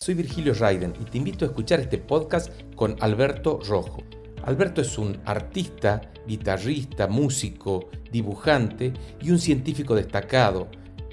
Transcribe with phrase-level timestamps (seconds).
[0.00, 4.04] Soy Virgilio Raiden y te invito a escuchar este podcast con Alberto Rojo.
[4.44, 10.68] Alberto es un artista, guitarrista, músico, dibujante y un científico destacado.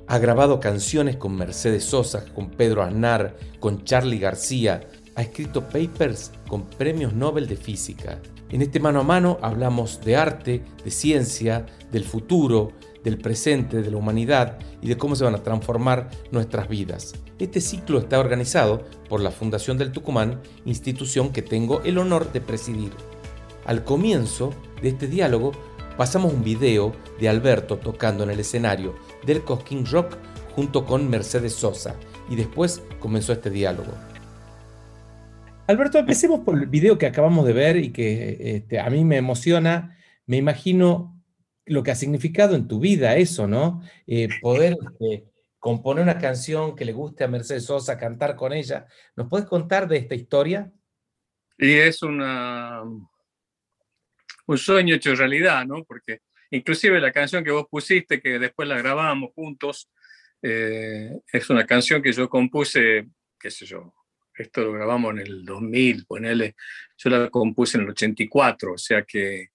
[0.05, 4.87] Ha grabado canciones con Mercedes Sosa, con Pedro Aznar, con Charlie García.
[5.15, 8.19] Ha escrito papers con premios Nobel de Física.
[8.51, 12.71] En este mano a mano hablamos de arte, de ciencia, del futuro,
[13.05, 17.13] del presente, de la humanidad y de cómo se van a transformar nuestras vidas.
[17.39, 22.41] Este ciclo está organizado por la Fundación del Tucumán, institución que tengo el honor de
[22.41, 22.91] presidir.
[23.65, 25.53] Al comienzo de este diálogo
[25.95, 30.17] pasamos un video de Alberto tocando en el escenario del Cosquín Rock
[30.55, 31.95] junto con Mercedes Sosa
[32.29, 33.93] y después comenzó este diálogo.
[35.67, 39.17] Alberto, empecemos por el video que acabamos de ver y que este, a mí me
[39.17, 39.95] emociona.
[40.27, 41.14] Me imagino
[41.65, 43.81] lo que ha significado en tu vida eso, ¿no?
[44.07, 45.25] Eh, poder este,
[45.59, 48.85] componer una canción que le guste a Mercedes Sosa, cantar con ella.
[49.15, 50.71] ¿Nos puedes contar de esta historia?
[51.57, 52.83] Y es una,
[54.47, 55.83] un sueño hecho realidad, ¿no?
[55.83, 56.19] Porque
[56.51, 59.89] inclusive la canción que vos pusiste, que después la grabamos juntos,
[60.41, 63.07] eh, es una canción que yo compuse,
[63.39, 63.93] qué sé yo,
[64.37, 66.55] esto lo grabamos en el 2000, ponele,
[66.97, 69.49] yo la compuse en el 84, o sea que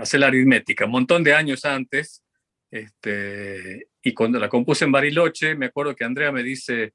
[0.00, 2.22] hacer la aritmética, un montón de años antes,
[2.70, 6.94] este, y cuando la compuse en Bariloche, me acuerdo que Andrea me dice,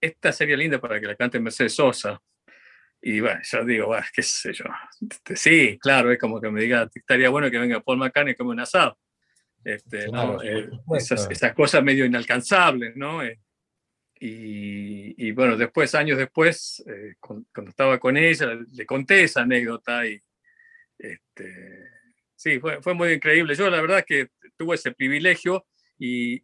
[0.00, 2.20] esta sería linda para que la cante Mercedes Sosa.
[3.00, 4.64] Y bueno, yo digo, bueno, qué sé yo.
[5.10, 8.36] Este, sí, claro, es como que me diga, estaría bueno que venga Paul McCartney y
[8.36, 8.96] come un asado.
[9.64, 10.06] Este,
[10.44, 13.22] eh, esas, cosas medio inalcanzables, ¿no?
[13.22, 13.40] Eh,
[14.20, 20.06] y, y, bueno, después, años después, eh, cuando, estaba con ella, le conté esa anécdota
[20.06, 20.20] y,
[21.02, 21.88] este,
[22.36, 23.54] sí, fue, fue, muy increíble.
[23.54, 25.66] Yo la verdad que tuve ese privilegio
[25.98, 26.40] y,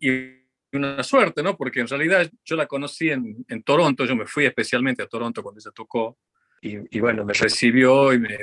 [0.70, 1.56] una suerte, ¿no?
[1.56, 5.42] Porque en realidad yo la conocí en, en, Toronto, yo me fui especialmente a Toronto
[5.42, 6.18] cuando ella tocó
[6.60, 8.38] y, bueno, me recibió y me,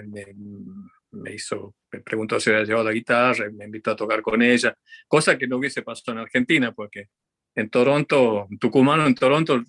[1.12, 4.42] me, hizo, me preguntó si había llevado la guitarra, y me invitó a tocar con
[4.42, 4.76] ella,
[5.08, 7.10] cosa que no hubiese pasado en Argentina, porque
[7.54, 9.62] en Toronto, en Tucumán, en Toronto,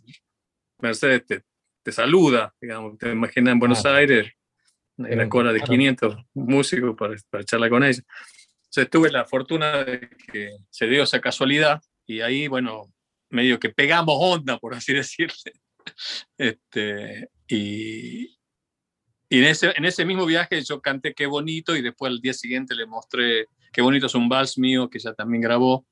[0.80, 1.42] Mercedes te,
[1.82, 4.32] te saluda, digamos, te imaginas en Buenos Aires,
[4.98, 8.02] en la cola de 500 músicos para, para charlar con ella.
[8.64, 12.92] Entonces tuve la fortuna de que se dio esa casualidad y ahí, bueno,
[13.30, 15.52] medio que pegamos onda, por así decirle.
[16.36, 18.38] Este, y,
[19.28, 22.34] y en, ese, en ese mismo viaje yo canté Qué bonito y después al día
[22.34, 25.86] siguiente le mostré Qué bonito es un vals mío que ella también grabó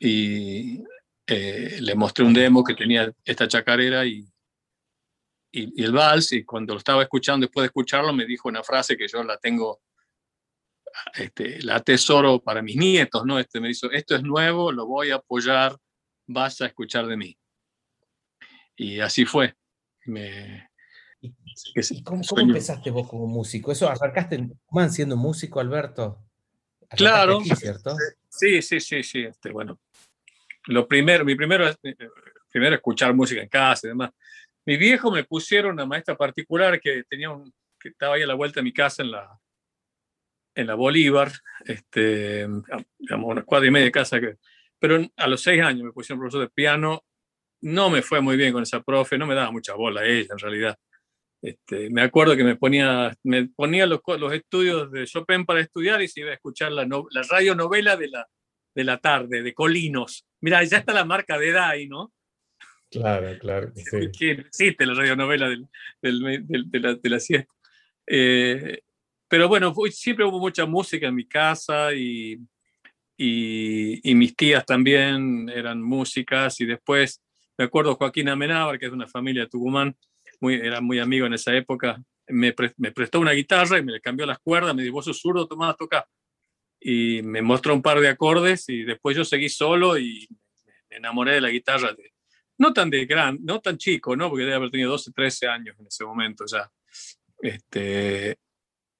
[0.00, 0.82] y
[1.26, 4.26] eh, le mostré un demo que tenía esta chacarera y,
[5.52, 8.96] y, el vals, y cuando lo estaba escuchando, después de escucharlo, me dijo una frase
[8.96, 9.82] que yo la tengo,
[11.14, 13.38] este, la atesoro para mis nietos, ¿no?
[13.38, 15.76] Este, me dijo, esto es nuevo, lo voy a apoyar,
[16.26, 17.38] vas a escuchar de mí.
[18.76, 19.54] Y así fue.
[20.06, 20.70] Me,
[21.22, 23.70] ¿Y, cómo, empezaste vos como músico?
[23.70, 26.18] ¿Eso arrancaste en Tucumán siendo músico, Alberto?
[26.90, 27.40] Claro.
[27.42, 27.96] ¿cierto?
[28.28, 29.22] Sí, sí, sí, sí.
[29.22, 29.78] Este, bueno,
[30.66, 31.96] lo primero, mi primero, eh,
[32.50, 34.10] primero escuchar música en casa y demás.
[34.64, 38.34] Mi viejo me pusieron una maestra particular que tenía un, que estaba ahí a la
[38.34, 39.38] vuelta de mi casa en la,
[40.54, 41.32] en la Bolívar,
[41.64, 42.46] este,
[42.98, 44.20] digamos, una cuadra y media de casa.
[44.20, 44.36] Que,
[44.78, 47.04] pero a los seis años me pusieron profesor de piano.
[47.60, 50.38] No me fue muy bien con esa profe, no me daba mucha bola ella en
[50.38, 50.76] realidad.
[51.40, 56.00] Este, me acuerdo que me ponía, me ponía los, los, estudios de Chopin para estudiar
[56.00, 58.28] y se iba a escuchar la, la radionovela de la,
[58.74, 60.24] de la tarde, de Colinos.
[60.40, 62.12] Mira, ya está la marca de edad ahí, ¿no?
[62.92, 63.72] Claro, claro.
[63.74, 64.28] Sí.
[64.28, 65.66] existe la radionovela del,
[66.02, 67.52] del, de, la, de, la, siesta.
[68.06, 68.82] Eh,
[69.26, 72.38] pero bueno, siempre hubo mucha música en mi casa y,
[73.16, 77.22] y, y, mis tías también eran músicas y después
[77.56, 79.96] me acuerdo Joaquín Amenábar, que es de una familia de Tucumán,
[80.40, 84.00] muy, era muy amigo en esa época, me, me, prestó una guitarra y me le
[84.00, 86.06] cambió las cuerdas, me dijo, vos sos zurdo, tomás, toca.
[86.80, 90.28] Y me mostró un par de acordes y después yo seguí solo y
[90.90, 92.11] me enamoré de la guitarra de,
[92.62, 94.28] no tan de gran, no tan chico, ¿no?
[94.30, 96.70] Porque debe haber tenido 12, 13 años en ese momento ya.
[97.40, 98.38] Este,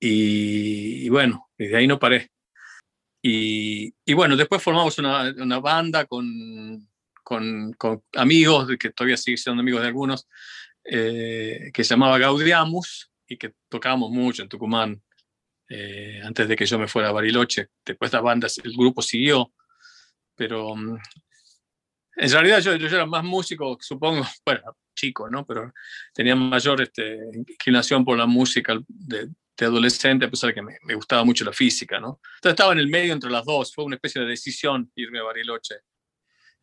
[0.01, 2.29] y, bueno, desde ahí no paré.
[3.23, 6.89] Y, y bueno, después formamos una, una banda con,
[7.23, 10.27] con, con, amigos, que todavía sigue siendo amigos de algunos,
[10.83, 15.01] eh, que se llamaba Gaudiamus y que tocábamos mucho en Tucumán
[15.69, 17.69] eh, antes de que yo me fuera a Bariloche.
[17.85, 19.53] Después la banda, el grupo siguió,
[20.35, 20.99] pero mm,
[22.17, 25.47] en realidad yo, yo, era más músico, supongo, bueno, chico, ¿no?
[25.47, 25.73] Pero
[26.15, 30.77] tenía mayor este, inclinación por la música de, de adolescente, a pesar de que me,
[30.83, 32.21] me, gustaba mucho la física, ¿no?
[32.37, 35.25] Entonces estaba en el medio entre las dos, fue una especie de decisión irme a
[35.25, 35.77] Bariloche.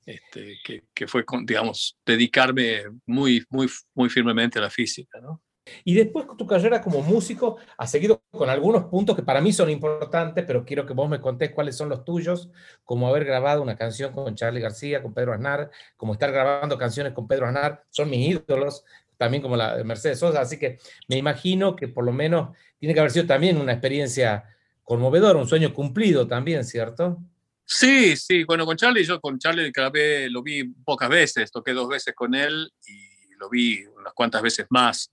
[0.05, 5.43] este, que, que, fue, digamos, dedicarme muy, muy, muy firmemente a la física, ¿no?
[5.83, 9.69] Y después tu carrera como músico ha seguido con algunos puntos que para mí son
[9.69, 12.49] importantes, pero quiero que vos me contés cuáles son los tuyos,
[12.85, 17.13] como haber grabado una canción con Charlie García, con Pedro Aznar, como estar grabando canciones
[17.13, 18.83] con Pedro Aznar, son mis ídolos,
[19.17, 20.79] también como la de Mercedes Sosa, así que
[21.09, 24.45] me imagino que por lo menos tiene que haber sido también una experiencia
[24.83, 27.19] conmovedora, un sueño cumplido también, ¿cierto?
[27.65, 31.87] Sí, sí, bueno, con Charlie, yo con Charlie grabé, lo vi pocas veces, toqué dos
[31.87, 35.11] veces con él y lo vi unas cuantas veces más.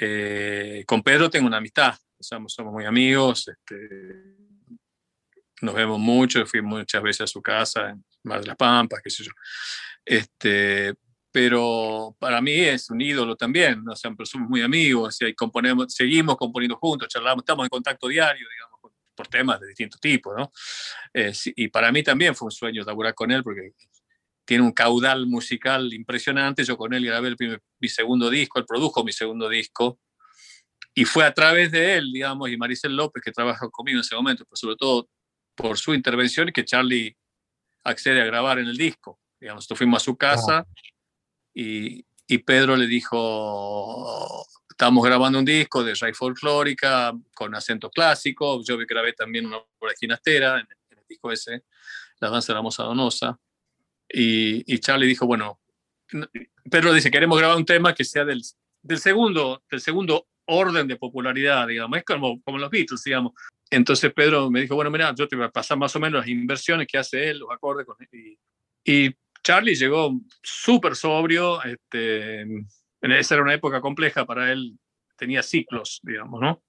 [0.00, 4.36] Eh, con Pedro tengo una amistad, somos, somos muy amigos, este,
[5.62, 9.10] nos vemos mucho, fui muchas veces a su casa en Mar de las Pampas, qué
[9.10, 9.32] sé yo.
[10.04, 10.94] Este,
[11.30, 16.36] pero para mí es un ídolo también, o sea, somos muy amigos y componemos, seguimos
[16.36, 18.76] componiendo juntos, charlamos, estamos en contacto diario, digamos
[19.16, 20.52] por temas de distintos tipos, ¿no?
[21.12, 23.72] Eh, y para mí también fue un sueño laburar con él porque
[24.46, 26.64] tiene un caudal musical impresionante.
[26.64, 30.00] Yo con él grabé el mi segundo disco, él produjo mi segundo disco.
[30.94, 34.14] Y fue a través de él, digamos, y Maricel López, que trabaja conmigo en ese
[34.14, 35.10] momento, pero sobre todo
[35.54, 37.14] por su intervención, que Charlie
[37.84, 39.20] accede a grabar en el disco.
[39.38, 40.66] Digamos, fuimos a su casa
[41.52, 44.46] y, y Pedro le dijo,
[44.76, 48.62] Estábamos grabando un disco de raíz folclórica con acento clásico.
[48.62, 51.64] Yo grabé también una obra de ginastera en, el disco ese,
[52.20, 53.40] La danza de la moza donosa.
[54.08, 55.60] Y, y, Charlie dijo, bueno,
[56.70, 58.42] Pedro dice, queremos grabar un tema que sea del,
[58.82, 61.98] del, segundo, del segundo orden de popularidad, digamos.
[61.98, 63.32] Es como, como los Beatles, digamos.
[63.70, 66.28] Entonces Pedro me dijo, bueno, mira, yo te voy a pasar más o menos las
[66.28, 67.84] inversiones que hace él, los acordes.
[67.84, 68.08] Con él.
[68.12, 68.38] Y,
[68.84, 72.42] y Charlie llegó súper sobrio, este,
[73.00, 74.76] esa era una época compleja para él,
[75.16, 76.62] tenía ciclos, digamos, ¿no?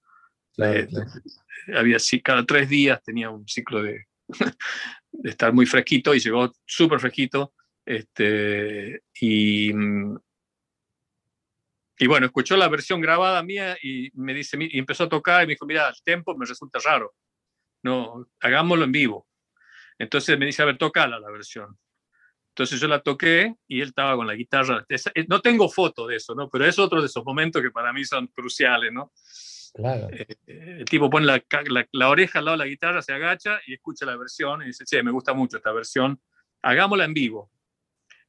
[0.63, 0.87] Eh,
[1.75, 4.05] había, cada tres días tenía un ciclo de,
[5.27, 7.53] de estar muy fresquito y llegó súper fresquito.
[7.85, 9.71] Este, y,
[11.97, 15.47] y bueno, escuchó la versión grabada mía y me dice, y empezó a tocar y
[15.47, 17.13] me dijo, mira, el tempo me resulta raro,
[17.83, 19.27] no, hagámoslo en vivo.
[19.99, 21.77] Entonces me dice, a ver, tocala la versión.
[22.51, 24.85] Entonces yo la toqué y él estaba con la guitarra.
[24.87, 26.49] Eh, no tengo foto de eso, ¿no?
[26.49, 29.11] Pero es otro de esos momentos que para mí son cruciales, ¿no?
[29.73, 30.07] Claro.
[30.11, 31.43] Eh, el tipo pone la,
[31.91, 34.85] la, oreja al lado de la guitarra, se agacha y escucha la versión y dice,
[34.85, 36.19] che, me gusta mucho esta versión,
[36.61, 37.51] hagámosla en vivo.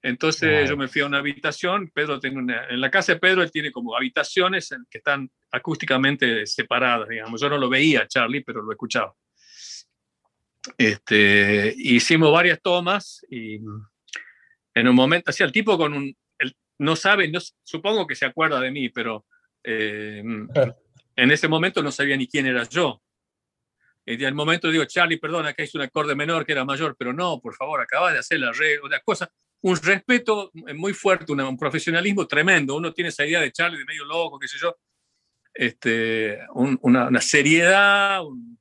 [0.01, 3.43] Entonces yo me fui a una habitación, Pedro tiene una, en la casa de Pedro
[3.43, 7.41] él tiene como habitaciones que están acústicamente separadas, digamos.
[7.41, 9.13] Yo no lo veía, Charlie, pero lo escuchaba.
[10.77, 13.57] Este, hicimos varias tomas y
[14.75, 16.17] en un momento, así el tipo con un,
[16.79, 19.27] no sabe, no, supongo que se acuerda de mí, pero
[19.65, 20.23] eh,
[21.19, 23.03] en ese momento no sabía ni quién era yo.
[24.07, 27.13] En el momento digo, Charlie, perdona, que hice un acorde menor que era mayor, pero
[27.13, 29.31] no, por favor, acabas de hacer la red, una cosa,
[29.63, 32.77] un respeto muy fuerte, un profesionalismo tremendo.
[32.77, 34.77] Uno tiene esa idea de Charlie de medio loco, qué sé yo,
[35.53, 38.57] este, una, una, seriedad, un,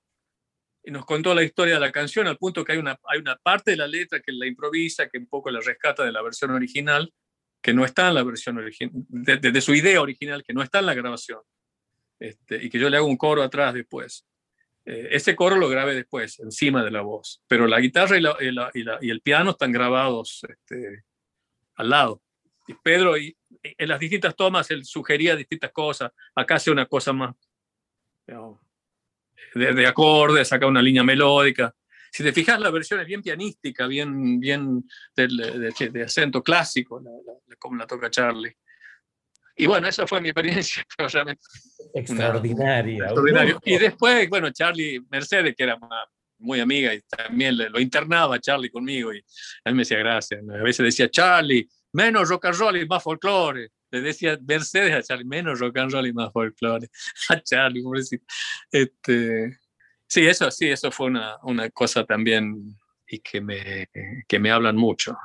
[0.85, 3.71] nos contó la historia de la canción al punto que hay una, hay una parte
[3.71, 7.13] de la letra que la improvisa, que un poco la rescata de la versión original,
[7.61, 10.87] que no está en la versión original, de, su idea original, que no está en
[10.87, 11.41] la grabación,
[12.19, 14.25] este, y que yo le hago un coro atrás después.
[14.85, 18.37] Eh, ese coro lo grabé después, encima de la voz, pero la guitarra y, la,
[18.39, 18.51] y,
[18.83, 21.03] la, y, el piano están grabados este,
[21.75, 22.21] al lado.
[22.67, 26.11] Y Pedro, y, en las distintas tomas, él sugería distintas cosas.
[26.35, 27.35] Acá hace una cosa más,
[28.25, 31.73] de, de acordes, saca una línea melódica.
[32.11, 35.27] Si te fijas, la versión es bien pianística, bien, bien de,
[35.91, 37.03] de, acento clásico,
[37.59, 38.55] como la toca Charlie.
[39.57, 40.83] Y bueno, esa fue mi experiencia,
[41.93, 43.59] Extraordinaria.
[43.65, 45.77] Y después, bueno, Charlie Mercedes, que era
[46.39, 49.23] muy amiga y también lo internaba Charlie conmigo y
[49.63, 50.41] él me decía gracias.
[50.47, 55.03] A veces decía, Charlie, menos rock and roll y más folclore le decía Mercedes a
[55.03, 56.89] Charlie, menos rock and roll y más folclore.
[57.29, 58.25] A Charlie, pobrecito.
[58.71, 59.57] Este,
[60.07, 62.75] sí, eso, sí, eso fue una, una cosa también
[63.07, 63.89] y que me,
[64.27, 65.17] que me hablan mucho.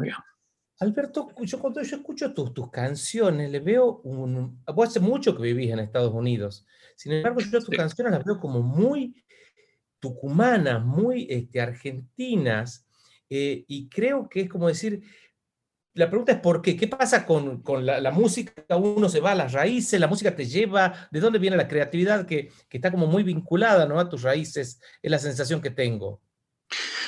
[0.82, 4.60] Alberto, yo cuando yo escucho tus, tus canciones, le veo un...
[4.66, 6.66] Vos hace mucho que vivís en Estados Unidos.
[6.96, 9.14] Sin embargo, yo tus canciones las veo como muy
[10.00, 12.84] tucumanas, muy este, argentinas.
[13.30, 15.02] Eh, y creo que es como decir,
[15.94, 16.76] la pregunta es ¿por qué?
[16.76, 18.52] ¿Qué pasa con, la, música?
[18.76, 22.26] Uno se va a las raíces, la música te lleva, ¿de dónde viene la creatividad
[22.26, 24.00] que, está como muy vinculada ¿no?
[24.00, 24.80] a tus raíces?
[25.00, 26.20] Es la sensación que tengo.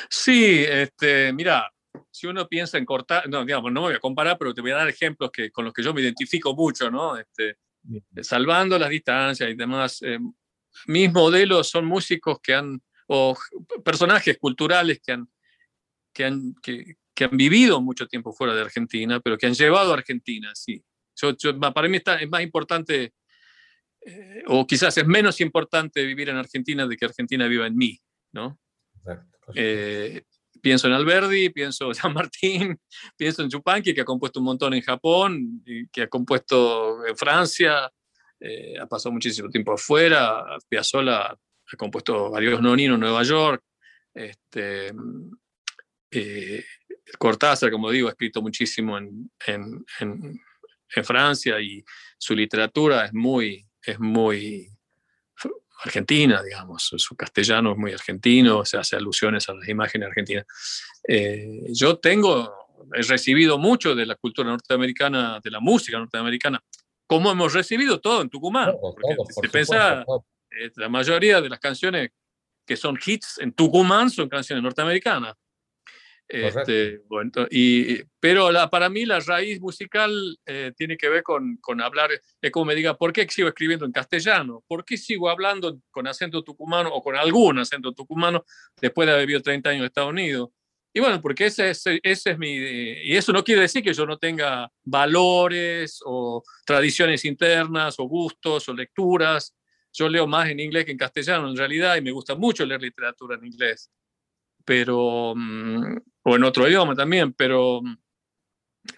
[0.09, 1.69] Sí, este, mira,
[2.11, 4.71] si uno piensa en cortar, no, digamos, no me voy a comparar, pero te voy
[4.71, 7.17] a dar ejemplos que, con los que yo me identifico mucho, ¿no?
[7.17, 7.59] Este,
[8.23, 10.01] salvando las distancias y demás.
[10.03, 10.19] Eh,
[10.87, 13.37] mis modelos son músicos que han, o
[13.85, 15.29] personajes culturales que han,
[16.13, 19.93] que, han, que, que han vivido mucho tiempo fuera de Argentina, pero que han llevado
[19.93, 20.85] a Argentina, sí.
[21.75, 23.15] para mí está, es más importante,
[24.05, 28.01] eh, o quizás es menos importante vivir en Argentina de que Argentina viva en mí,
[28.33, 28.59] ¿no?
[29.55, 30.23] Eh,
[30.64, 32.80] pienso en Alberdi, pienso en San Martín,
[33.18, 37.14] pienso en Chupanqui, que ha compuesto un montón en Japón, y que ha compuesto en
[37.14, 37.92] Francia,
[38.40, 43.62] eh, ha pasado muchísimo tiempo afuera, Piazzolla ha compuesto varios noninos en Nueva York,
[44.14, 44.90] este,
[46.11, 46.64] eh,
[47.18, 49.85] Cortázar, como digo, ha escrito muchísimo en, en,
[51.02, 51.85] Francia y
[52.16, 54.68] su literatura es muy, es muy
[55.83, 60.47] argentina, digamos, su castellano es muy argentino, se hace alusiones a las imágenes argentinas.
[61.07, 62.52] Eh, yo tengo,
[62.95, 66.62] he recibido mucho de la cultura norteamericana, de la música norteamericana,
[67.07, 68.73] como hemos recibido todo en Tucumán.
[69.35, 72.11] porque eh, la mayoría de las canciones
[72.66, 75.35] que son hits en Tucumán son canciones norteamericanas.
[76.26, 81.59] Este, bueno, y, pero la, para mí la raíz musical eh, tiene que ver con,
[81.59, 84.64] con, hablar, es como me diga, ¿por qué sigo escribiendo en castellano?
[84.66, 88.45] ¿Por qué sigo hablando con acento tucumano o con algún acento tucumano
[88.81, 90.50] después de haber vivido 30 años en Estados Unidos?
[90.95, 92.54] Y bueno, porque ese, ese, ese es mi...
[92.54, 98.69] Y eso no quiere decir que yo no tenga valores o tradiciones internas o gustos
[98.69, 99.54] o lecturas.
[99.93, 102.81] Yo leo más en inglés que en castellano en realidad y me gusta mucho leer
[102.81, 103.90] literatura en inglés
[104.64, 107.83] pero, mm, o en otro idioma también, pero,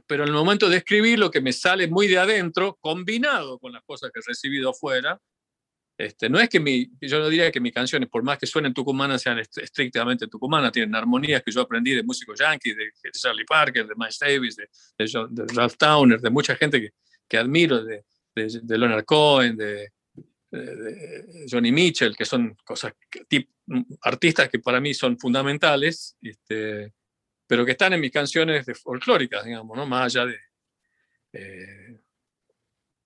[0.06, 3.72] pero en el momento de escribir lo que me sale muy de adentro, combinado con
[3.72, 5.20] las cosas que he recibido afuera,
[5.98, 8.74] este, no es que mi, yo no diría que mis canciones, por más que suenen
[8.74, 13.86] tucumanas, sean estrictamente tucumanas, tienen armonías que yo aprendí de músicos yankees, de, Charlie Parker,
[13.86, 14.68] de Miles Davis, de,
[14.98, 16.90] de, Ralph Towner, de mucha gente que,
[17.26, 18.04] que admiro, de,
[18.34, 19.90] de, Leonard Cohen, de,
[21.50, 22.92] Johnny Mitchell, que son cosas,
[23.26, 23.50] tipo,
[24.02, 26.92] artistas que para mí son fundamentales, este,
[27.46, 29.86] pero que están en mis canciones de folclóricas, digamos, ¿no?
[29.86, 30.36] Más allá de...
[31.32, 32.00] Eh,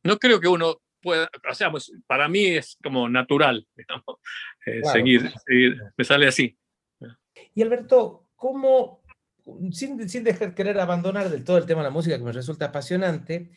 [0.03, 3.67] no creo que uno pueda, o sea, pues, para mí es como natural,
[4.67, 5.31] eh, seguir,
[5.97, 6.57] me sale así.
[7.55, 9.03] Y Alberto, ¿cómo,
[9.73, 12.67] sin, sin dejar querer abandonar del todo el tema de la música que me resulta
[12.67, 13.51] apasionante,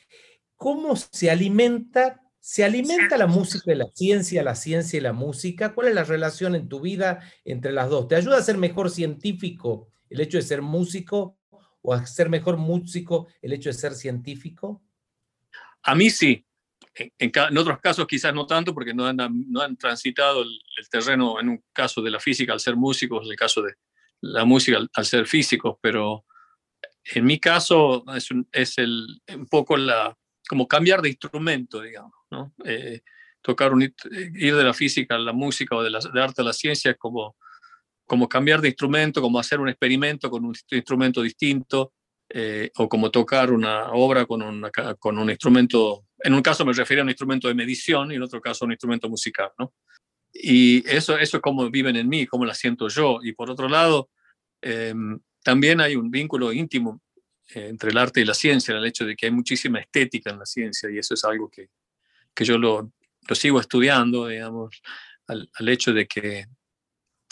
[0.55, 5.73] cómo se alimenta ¿Se alimenta la música y la ciencia, la ciencia y la música?
[5.73, 8.09] ¿Cuál es la relación en tu vida entre las dos?
[8.09, 11.39] ¿Te ayuda a ser mejor científico el hecho de ser músico
[11.81, 14.83] o a ser mejor músico el hecho de ser científico?
[15.81, 16.45] A mí sí.
[16.95, 20.59] En, otros casos quizás no tanto porque no han, no transitado el,
[20.91, 23.73] terreno, en un caso de la física al ser músicos, en el caso de
[24.21, 26.25] la música al, ser físicos, pero
[27.15, 28.05] en mi caso
[28.51, 30.15] es, un poco la,
[30.47, 32.13] como cambiar de instrumento, digamos.
[32.65, 33.01] Eh,
[33.41, 36.45] tocar un, ir de la física a la música o de, la, de arte a
[36.45, 37.35] la ciencia es como,
[38.05, 41.93] como cambiar de instrumento, como hacer un experimento con un instrumento distinto,
[42.29, 46.73] eh, o como tocar una obra con, una, con un instrumento, en un caso me
[46.73, 49.73] refiero a un instrumento de medición y en otro caso a un instrumento musical, ¿no?
[50.33, 53.19] Y eso, eso es como viven en mí, como la siento yo.
[53.21, 54.09] Y por otro lado,
[54.61, 57.01] em, también hay un vínculo íntimo
[57.53, 60.39] eh, entre el arte y la ciencia, el hecho de que hay muchísima estética en
[60.39, 61.69] la ciencia y eso es algo que,
[62.33, 62.91] que yo lo,
[63.27, 64.81] lo sigo estudiando, digamos,
[65.27, 66.45] al, al, hecho de que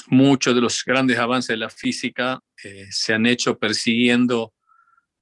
[0.08, 4.54] muchos de los grandes avances de la física eh, se han hecho persiguiendo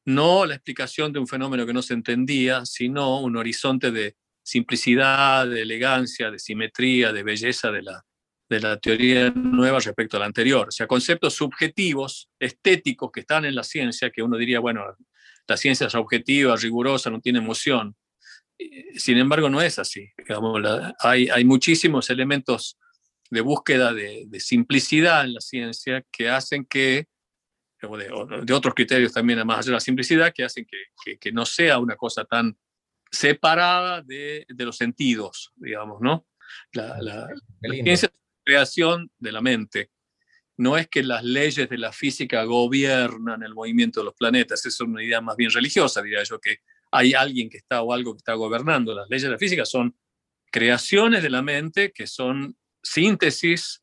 [0.06, 5.48] no la explicación de un fenómeno que no se entendía, sino un horizonte de simplicidad,
[5.48, 8.04] de elegancia, de simetría, de belleza de la,
[8.50, 10.70] de la teoría nueva respecto a la anterior.
[10.70, 14.84] O sea, conceptos subjetivos, estéticos que están en la ciencia, que uno diría, bueno,
[15.48, 17.96] la ciencia es objetiva, rigurosa, no tiene emoción.
[18.96, 20.10] Sin embargo, no es así.
[21.00, 22.79] hay, hay muchísimos elementos
[23.30, 27.08] de búsqueda de, simplicidad en la ciencia que hacen que,
[27.82, 31.96] de, otros criterios también, además de la simplicidad, que hacen que, que, no sea una
[31.96, 32.58] cosa tan
[33.12, 36.28] separada de, de los sentidos, digamos, ¿no?
[36.74, 37.28] La, la,
[37.62, 39.92] la ciencia es la creación de la mente.
[40.58, 44.80] No es que las leyes de la física gobiernan el movimiento de los planetas, es
[44.82, 46.58] una idea más bien religiosa, diría yo, que
[46.92, 48.94] hay alguien que está o algo que está gobernando.
[48.94, 49.96] Las leyes de la física son
[50.52, 53.82] creaciones de la mente que son síntesis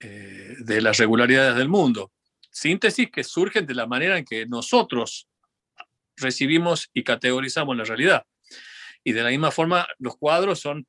[0.00, 2.12] eh, de las regularidades del mundo.
[2.50, 5.28] Síntesis que surgen de la manera en que nosotros
[6.16, 8.24] recibimos y categorizamos la realidad.
[9.04, 10.86] Y de la misma forma, los cuadros son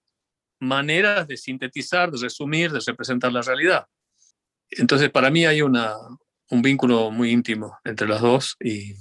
[0.60, 3.86] maneras de sintetizar, de resumir, de representar la realidad.
[4.70, 5.94] Entonces, para mí hay una,
[6.50, 8.94] un vínculo muy íntimo entre las dos y,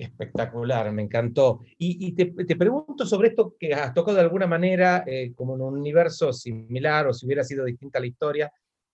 [0.00, 1.60] Espectacular, me encantó.
[1.76, 5.78] Y, te, pregunto sobre esto que has tocado de alguna manera eh, como en un
[5.78, 8.50] universo similar o si hubiera sido distinta la historia.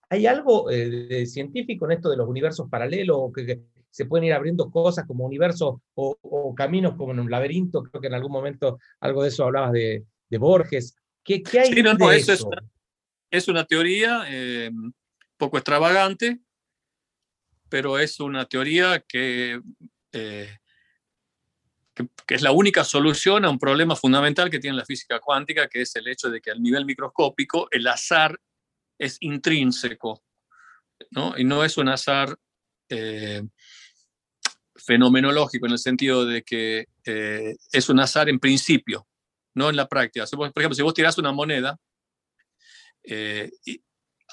[0.09, 3.31] ¿Hay algo eh, científico en esto de los universos paralelos?
[3.33, 7.99] Que, se pueden ir abriendo cosas como universos o, caminos como en un laberinto, creo
[7.99, 10.05] que en algún momento algo de eso hablabas de,
[10.37, 10.95] Borges.
[11.23, 12.51] ¿Qué, qué hay de eso?
[13.31, 14.69] Es, una, teoría eh,
[15.37, 16.39] poco extravagante,
[17.69, 19.61] pero es una teoría que,
[20.11, 20.47] eh,
[22.25, 25.81] que, es la única solución a un problema fundamental que tiene la física cuántica, que
[25.81, 28.39] es el hecho de que al nivel microscópico el azar
[28.97, 30.23] es intrínseco,
[31.11, 31.37] ¿no?
[31.37, 32.37] y no es un azar
[32.89, 33.43] eh,
[34.75, 39.07] fenomenológico en el sentido de que eh, es un azar en principio,
[39.55, 40.25] no en la práctica.
[40.31, 41.77] Por ejemplo, si vos tirás una moneda,
[43.09, 43.81] y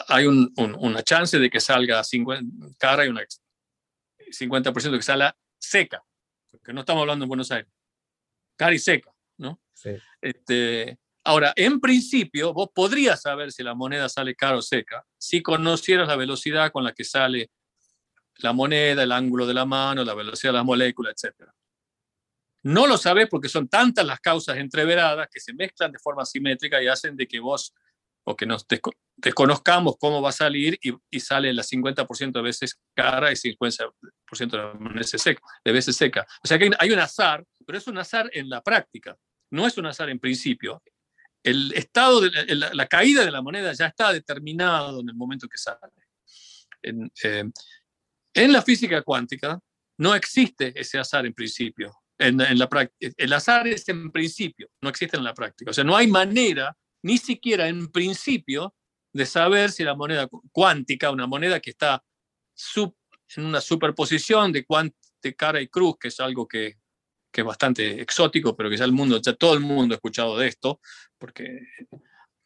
[0.08, 3.20] hay una chance de que salga 50, cara y un
[4.30, 6.02] 50% de que salga seca,
[6.64, 7.70] porque no estamos hablando en Buenos Aires,
[8.56, 9.60] cara y seca, ¿no?
[9.74, 9.90] Sí.
[10.18, 15.42] Este, ahora, en principio, vos podrías saber si la moneda sale cara o seca si
[15.42, 17.50] conocieras la velocidad con la que sale
[18.36, 21.50] la moneda, el ángulo de la mano, la velocidad de las moléculas, etc.
[22.62, 26.82] No lo sabes porque son tantas las causas entreveradas que se mezclan de forma simétrica
[26.82, 27.74] y hacen de que vos
[28.24, 28.66] o que nos
[29.16, 33.92] desconozcamos cómo va a salir y, sale la 50% de veces cara y 50%
[35.64, 36.26] de veces, seca.
[36.42, 39.16] O sea que hay un azar, pero es un azar en la práctica,
[39.50, 40.82] no es un azar en principio.
[41.42, 45.58] El estado de la, caída de la moneda ya está determinado en el momento que
[45.58, 45.78] sale.
[46.80, 47.44] En, eh,
[48.32, 49.60] en la física cuántica
[49.98, 51.92] no existe ese azar en principio.
[52.16, 55.70] En, en la el azar es en principio, no existe en la práctica.
[55.70, 58.74] O sea, no hay manera ni siquiera en principio
[59.12, 62.02] de saber si la moneda cuántica, una moneda que está
[63.36, 64.64] en una superposición de,
[65.22, 66.78] de cara y cruz, que es algo que,
[67.30, 70.46] es bastante exótico, pero que ya el mundo, ya todo el mundo ha escuchado de
[70.46, 70.80] esto,
[71.18, 71.60] porque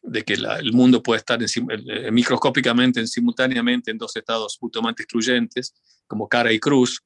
[0.01, 5.73] de que el mundo puede estar en, microscópicamente, en, simultáneamente en dos estados mutuamente excluyentes,
[6.05, 6.99] como cara y cruz.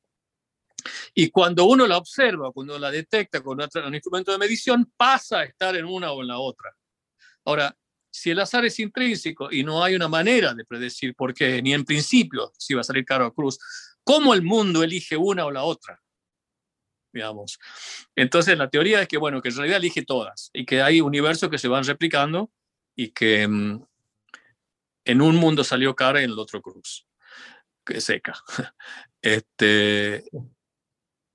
[1.14, 5.44] Y cuando uno la observa, cuando la detecta con un instrumento de medición, pasa a
[5.44, 6.74] estar en una o en la otra.
[7.46, 7.76] Ahora,
[8.12, 11.74] si el azar es intrínseco y no hay una manera de predecir por qué, ni
[11.74, 13.58] en principio si va a salir caro o cruz,
[14.04, 16.00] ¿cómo el mundo elige una o la otra?
[17.12, 17.60] Digamos.
[18.16, 21.50] Entonces, la teoría es que, bueno, que en realidad elige todas y que hay universos
[21.50, 22.52] que se van replicando
[22.96, 23.84] y que mm,
[25.06, 27.08] en un mundo salió cara y en el otro cruz,
[27.86, 28.34] que seca.
[29.26, 30.26] Este,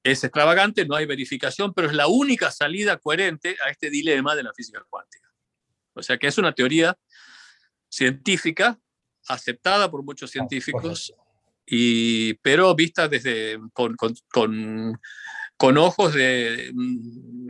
[0.05, 4.43] es extravagante, no hay verificación, pero es la única salida coherente a este dilema de
[4.43, 5.28] la física cuántica.
[5.99, 6.97] O sea que es una teoría
[7.89, 8.79] científica
[9.27, 11.15] aceptada por muchos científicos,
[11.67, 13.95] y, pero vista desde, con,
[15.57, 16.73] con, ojos de,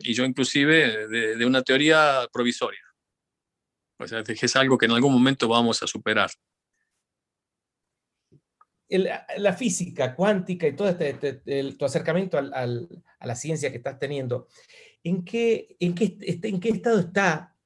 [0.03, 2.81] y yo inclusive, de, una teoría provisoria.
[3.99, 6.31] O sea, es algo que en algún momento vamos a superar.
[8.89, 12.67] la física cuántica y todo este, este tu acercamiento a
[13.27, 14.49] la ciencia que estás teniendo,
[15.05, 17.58] ¿en qué, en qué, en qué estado está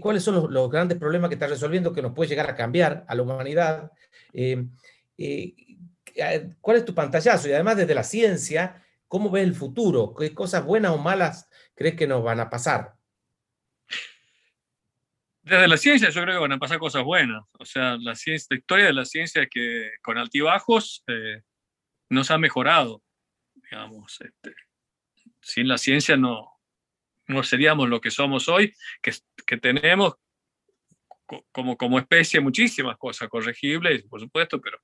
[0.00, 3.14] cuáles son los, grandes problemas que está resolviendo que nos puede llegar a cambiar a
[3.14, 3.92] la humanidad.
[4.32, 4.64] Eh,
[5.16, 5.54] eh,
[6.60, 7.48] ¿Cuál es tu pantallazo?
[7.48, 10.14] Y además desde la ciencia, ¿cómo ves el futuro?
[10.14, 12.94] ¿Qué cosas buenas o malas crees que nos van a pasar?
[15.42, 17.42] Desde la ciencia yo creo que van a pasar cosas buenas.
[17.58, 21.42] O sea, la historia de la ciencia es que con altibajos eh,
[22.10, 23.02] nos ha mejorado.
[23.54, 24.54] Digamos, este,
[25.40, 26.57] sin la ciencia no,
[27.28, 29.12] no seríamos lo que somos hoy, que,
[29.46, 30.14] que tenemos
[31.52, 34.78] como, como especie muchísimas cosas corregibles, por supuesto, pero,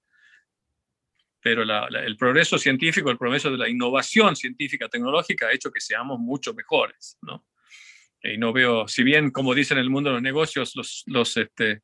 [1.40, 6.18] pero el progreso científico, el progreso de la innovación científica, tecnológica ha hecho que seamos
[6.18, 7.46] mucho mejores, ¿no?
[8.22, 11.37] Y no veo, si bien, como dicen en el mundo de los negocios, los, los
[11.37, 11.83] este,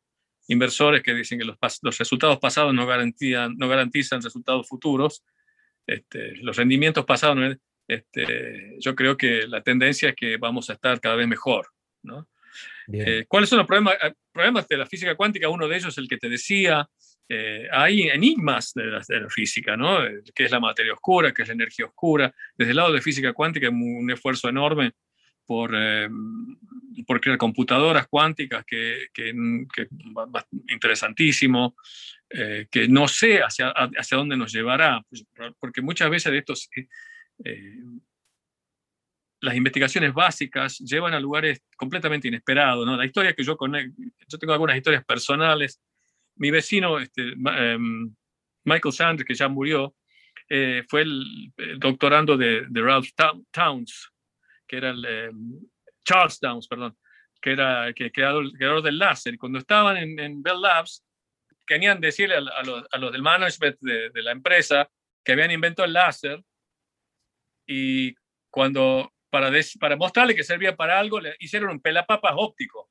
[0.49, 5.23] inversores que dicen que los, los resultados pasados no, garantían, no garantizan resultados futuros,
[5.87, 7.55] este, los rendimientos pasados no,
[7.91, 11.67] este, yo creo que la tendencia es que vamos a estar cada vez mejor.
[12.03, 12.29] ¿no?
[12.93, 15.49] Eh, ¿Cuáles son los problemas, eh, problemas de la física cuántica?
[15.49, 16.89] Uno de ellos es el que te decía,
[17.29, 19.99] eh, hay enigmas de la, física, ¿no?
[20.35, 21.33] ¿Qué es la materia oscura?
[21.33, 22.33] ¿Qué es la energía oscura?
[22.57, 24.93] Desde el lado de física cuántica hay un esfuerzo enorme
[25.47, 25.73] por,
[27.09, 29.33] por crear computadoras cuánticas, que, que,
[29.75, 29.89] que
[30.69, 31.75] interesantísimo,
[32.29, 35.05] que no sé hacia, hacia dónde nos llevará,
[35.59, 36.69] porque muchas veces de estos
[37.45, 37.81] eh,
[39.41, 42.85] las investigaciones básicas llevan a lugares completamente inesperados.
[42.87, 42.97] ¿no?
[42.97, 45.81] La historia que yo conecto, yo tengo algunas historias personales.
[46.37, 48.15] Mi vecino, este, em,
[48.65, 49.95] Michael Sanders, que ya murió,
[50.49, 53.09] eh, fue el, doctorando de, Ralph
[53.51, 54.11] Towns,
[54.67, 55.61] que era el, em,
[56.05, 56.97] Charles Towns, perdón,
[57.41, 59.39] que era el creador, creador del láser.
[59.39, 61.05] Cuando estaban en, Bell Labs,
[61.67, 64.91] querían decirle a, los, del management de, de la empresa
[65.25, 66.43] que habían inventado el láser
[67.73, 68.17] y
[68.51, 72.91] cuando, para, para mostrarle que servía para algo, le hicieron un pelapapas óptico,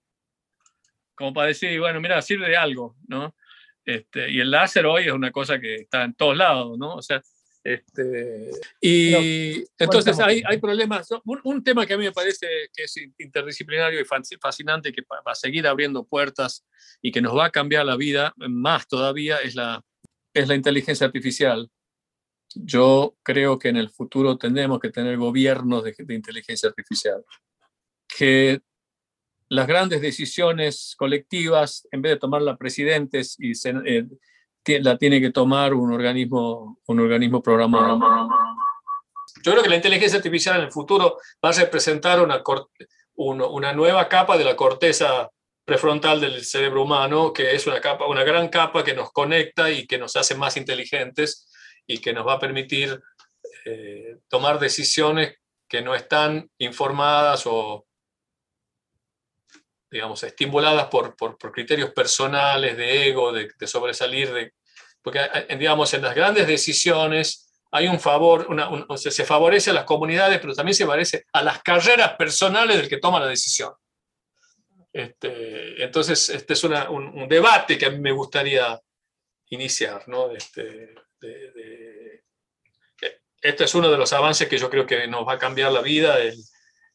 [1.15, 3.35] como para decir, bueno, mira, sirve de algo, ¿no?
[3.83, 6.95] Este, y el láser hoy es una cosa que está en todos lados, ¿no?
[6.95, 7.21] O sea,
[7.61, 11.09] este, y entonces hay, hay, problemas.
[11.43, 15.35] Un, tema que a mí me parece que es interdisciplinario y fascinante, que va a
[15.35, 16.65] seguir abriendo puertas
[17.01, 19.83] y que nos va a cambiar la vida más todavía, es la,
[20.33, 21.69] es la inteligencia artificial.
[22.55, 27.23] Yo creo que en el futuro tendremos que tener gobiernos de, de inteligencia artificial,
[28.07, 28.61] que
[29.49, 33.53] las grandes decisiones colectivas, en vez de tomarlas presidentes y
[33.87, 34.05] eh,
[34.81, 37.99] la tiene que tomar un organismo, un organismo programado.
[39.43, 42.43] Yo creo que la inteligencia artificial en el futuro va a representar una,
[43.15, 45.29] una nueva capa de la corteza
[45.65, 49.87] prefrontal del cerebro humano, que es una, capa, una gran capa que nos conecta y
[49.87, 51.48] que nos hace más inteligentes
[51.89, 53.01] y que nos va a permitir
[53.65, 57.87] eh, tomar decisiones que no están informadas o,
[59.89, 64.53] digamos, estimuladas por, por, criterios personales, de ego, de, de sobresalir, de,
[65.01, 69.73] porque, eh, digamos, en las grandes decisiones hay un favor, una, sea, se favorece a
[69.73, 73.73] las comunidades, pero también se favorece a las carreras personales del que toma la decisión.
[74.93, 78.79] Este, entonces, este es una, un, debate que a mí me gustaría
[79.49, 80.31] iniciar, ¿no?
[80.31, 82.23] Este, de,
[83.41, 85.81] este es uno de los avances que yo creo que nos va a cambiar la
[85.81, 86.35] vida, el,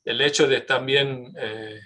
[0.05, 1.81] el hecho de también eh,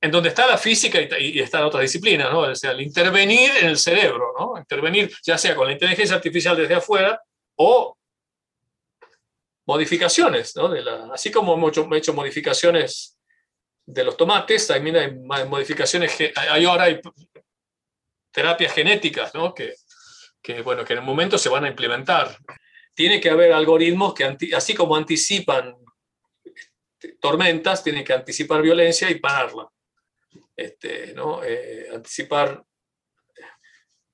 [0.00, 2.40] en donde está la física y, están otras disciplinas, ¿no?
[2.40, 4.58] O sea, el intervenir en el cerebro, ¿no?
[4.58, 7.20] Intervenir ya sea con la inteligencia artificial desde afuera
[7.56, 7.96] o
[9.66, 10.68] modificaciones, ¿no?
[10.68, 13.18] De la, así como hemos hecho, modificaciones
[13.86, 17.00] de los tomates, también hay modificaciones, hay ahora hay
[18.30, 19.52] terapias genéticas, ¿no?
[19.54, 19.74] Que,
[20.42, 22.36] que, bueno, que en el momento se van a implementar.
[22.94, 25.76] Tiene que haber algoritmos que, así como anticipan
[26.44, 29.68] este, tormentas, tienen que anticipar violencia y pararla
[30.58, 31.42] este, ¿no?
[31.44, 32.62] Eh, anticipar.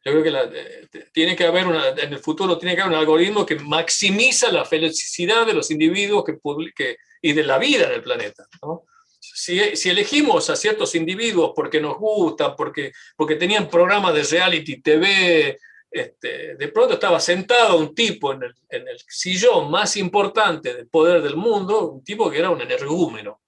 [0.04, 3.00] Yo creo que eh, tiene que haber una, en el futuro tiene que haber un
[3.00, 6.38] algoritmo que maximiza la felicidad de los individuos que,
[6.76, 8.46] que y de la vida en el planeta.
[8.62, 8.84] ¿no?
[9.18, 14.82] Si, si, elegimos a ciertos individuos porque nos gustan, porque, porque tenían programas de reality
[14.82, 15.58] TV,
[15.94, 20.88] este, de pronto estaba sentado un tipo en el, en el, sillón más importante del
[20.88, 23.42] poder del mundo, un tipo que era un energúmeno.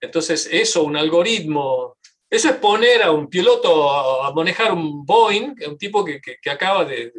[0.00, 5.76] Entonces, eso, un algoritmo, eso es poner a un piloto a, manejar un Boeing, un
[5.76, 7.12] tipo que, que, acaba de,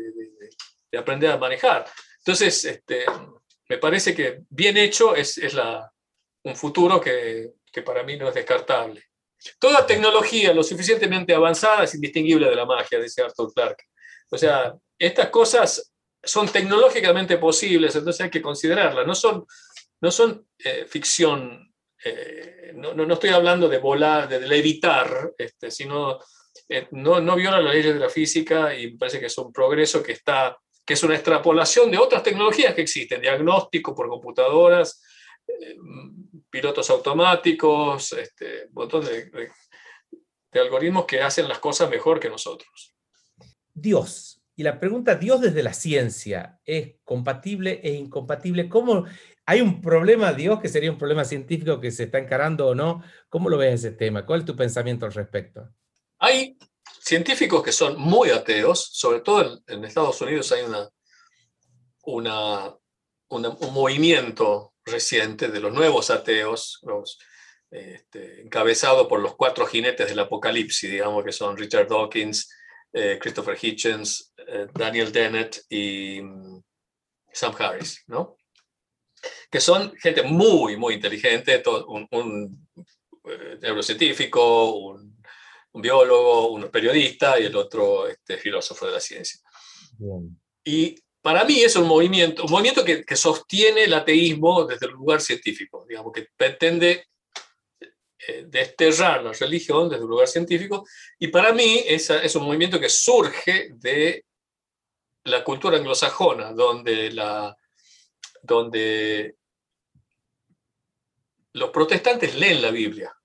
[0.91, 1.85] de, aprender a manejar.
[2.17, 3.05] Entonces, este,
[3.69, 5.91] me parece que bien hecho es, es la,
[6.43, 9.03] un futuro que, que para mí no es descartable.
[9.59, 13.83] Toda tecnología lo suficientemente avanzada es indistinguible de la magia, dice Arthur Clarke.
[14.33, 15.93] O sea, estas cosas
[16.23, 19.05] son tecnológicamente posibles, entonces hay que considerarlas.
[19.05, 19.45] No son,
[20.01, 26.19] no son eh, ficción eh, no, no, estoy hablando de volar, de levitar, este, sino
[26.67, 29.53] eh, no, no viola las leyes de la física y me parece que es un
[29.53, 35.01] progreso que, está, que es una extrapolación de otras tecnologías que existen, diagnóstico por computadoras,
[35.47, 35.77] eh,
[36.49, 42.92] pilotos automáticos, este, un montón de algoritmos que hacen las cosas mejor que nosotros.
[43.73, 44.41] Dios.
[44.55, 48.69] Y la pregunta, Dios desde la ciencia, ¿es compatible e incompatible?
[48.69, 49.05] ¿Cómo
[49.45, 53.03] ¿Hay un problema, Dios, que sería un problema científico que se está encarando o no?
[53.29, 54.25] ¿Cómo lo ves ese tema?
[54.25, 55.69] ¿Cuál es tu pensamiento al respecto?
[56.19, 56.57] Hay
[57.01, 60.89] científicos que son muy ateos, sobre todo en, Estados Unidos hay una,
[62.03, 62.77] una,
[63.27, 66.79] un movimiento reciente de los nuevos ateos,
[67.69, 72.49] este, encabezado por los cuatro jinetes del apocalipsis, digamos que son Richard Dawkins,
[72.93, 76.61] eh, Christopher Hitchens, eh, Daniel Dennett y mm,
[77.31, 78.37] Sam Harris, ¿no?
[79.49, 82.67] que son gente muy, muy inteligente, un, un
[83.25, 85.13] eh, neurocientífico, un,
[85.75, 89.39] biólogo, un periodista y el otro este, filósofo de la ciencia.
[90.63, 94.91] Y para mí es un movimiento, un movimiento que, que, sostiene el ateísmo desde el
[94.91, 97.07] lugar científico, digamos, que pretende
[98.47, 100.85] desterrar la religión desde un lugar científico,
[101.19, 104.25] y para mí es, es un movimiento que surge de
[105.25, 107.55] la cultura anglosajona, donde la,
[108.41, 109.35] donde
[111.53, 113.15] los protestantes leen la Biblia.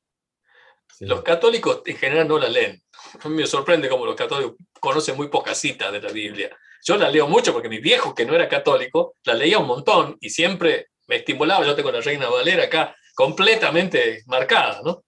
[1.00, 2.82] Los católicos en general no la leen.
[3.20, 6.56] A mí me sorprende cómo los católicos conocen muy pocas citas de la Biblia.
[6.84, 10.16] Yo la leo mucho porque mi viejo, que no era católico, la leía un montón
[10.20, 11.64] y siempre me estimulaba.
[11.64, 15.04] Yo tengo la Reina Valera acá completamente marcada, ¿no?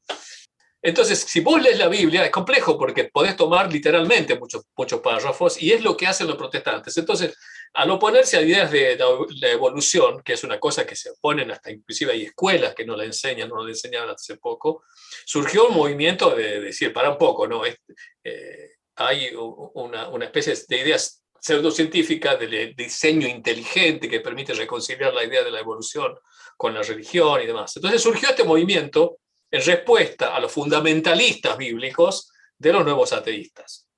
[0.82, 5.62] Entonces, si vos lees la Biblia, es complejo porque podés tomar literalmente muchos, muchos párrafos
[5.62, 6.96] y es lo que hacen los protestantes.
[6.96, 7.38] Entonces,
[7.72, 8.98] al oponerse a ideas de
[9.40, 12.96] la evolución, que es una cosa que se oponen hasta inclusive hay escuelas que no
[12.96, 14.82] la enseñan, no la enseñaban hace poco,
[15.24, 17.62] surgió un movimiento de, decir, para un poco, ¿no?
[17.64, 25.24] Eh, hay una, una, especie de ideas pseudocientíficas de diseño inteligente que permite reconciliar la
[25.24, 26.14] idea de la evolución
[26.56, 27.74] con la religión y demás.
[27.76, 29.18] Entonces surgió este movimiento
[29.50, 33.88] en respuesta a los fundamentalistas bíblicos de los nuevos ateístas.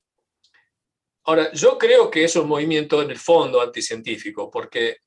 [1.25, 4.99] Ahora, yo creo que es un movimiento en el fondo anticientífico, porque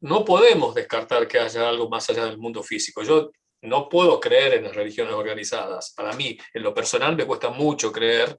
[0.00, 3.02] no podemos descartar que haya algo más allá del mundo físico.
[3.02, 3.30] Yo
[3.62, 5.92] no puedo creer en las religiones organizadas.
[5.96, 8.36] Para mí, en lo personal, me cuesta mucho creer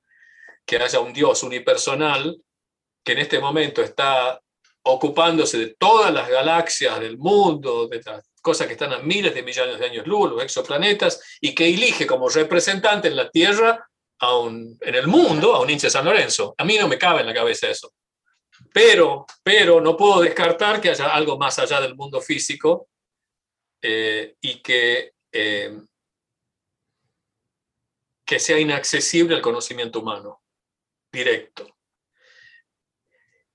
[0.65, 2.37] que haya un Dios unipersonal
[3.03, 4.39] que en este momento está
[4.85, 9.43] ocupándose de todas las galaxias del mundo, de las cosas que están a miles de
[9.43, 13.87] millones de años luz, los exoplanetas, y que elige como representante en la Tierra
[14.81, 16.55] en el mundo a un hincha San Lorenzo.
[16.57, 17.93] A mí no me cabe en la cabeza eso.
[18.71, 22.87] Pero, pero no puedo descartar que haya algo más allá del mundo físico
[23.81, 25.77] eh, y que, eh,
[28.25, 30.41] que sea inaccesible al conocimiento humano
[31.11, 31.75] directo.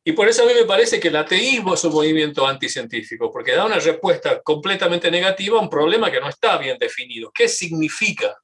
[0.08, 3.52] Y por eso a mí me parece que el ateísmo es un movimiento anticientífico, porque
[3.52, 7.30] da una respuesta completamente negativa a un problema que no está bien definido.
[7.30, 8.34] ¿Qué significa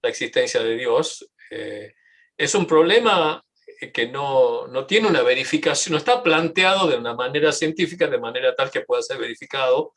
[0.00, 1.28] la existencia de Dios?
[1.50, 1.94] Eh,
[2.36, 3.44] es un problema
[3.92, 8.54] que no, no, tiene una verificación, no está planteado de una manera científica, de manera
[8.54, 9.94] tal que pueda ser verificado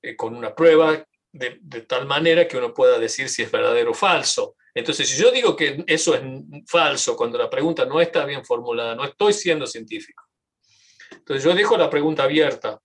[0.00, 3.90] eh, con una prueba de, de, tal manera que uno pueda decir si es verdadero
[3.90, 4.54] o falso.
[4.72, 6.22] Entonces, si yo digo que eso es
[6.68, 10.23] falso cuando la pregunta no está bien formulada, no estoy siendo científico.
[11.24, 12.80] Entonces, yo dejo la pregunta abierta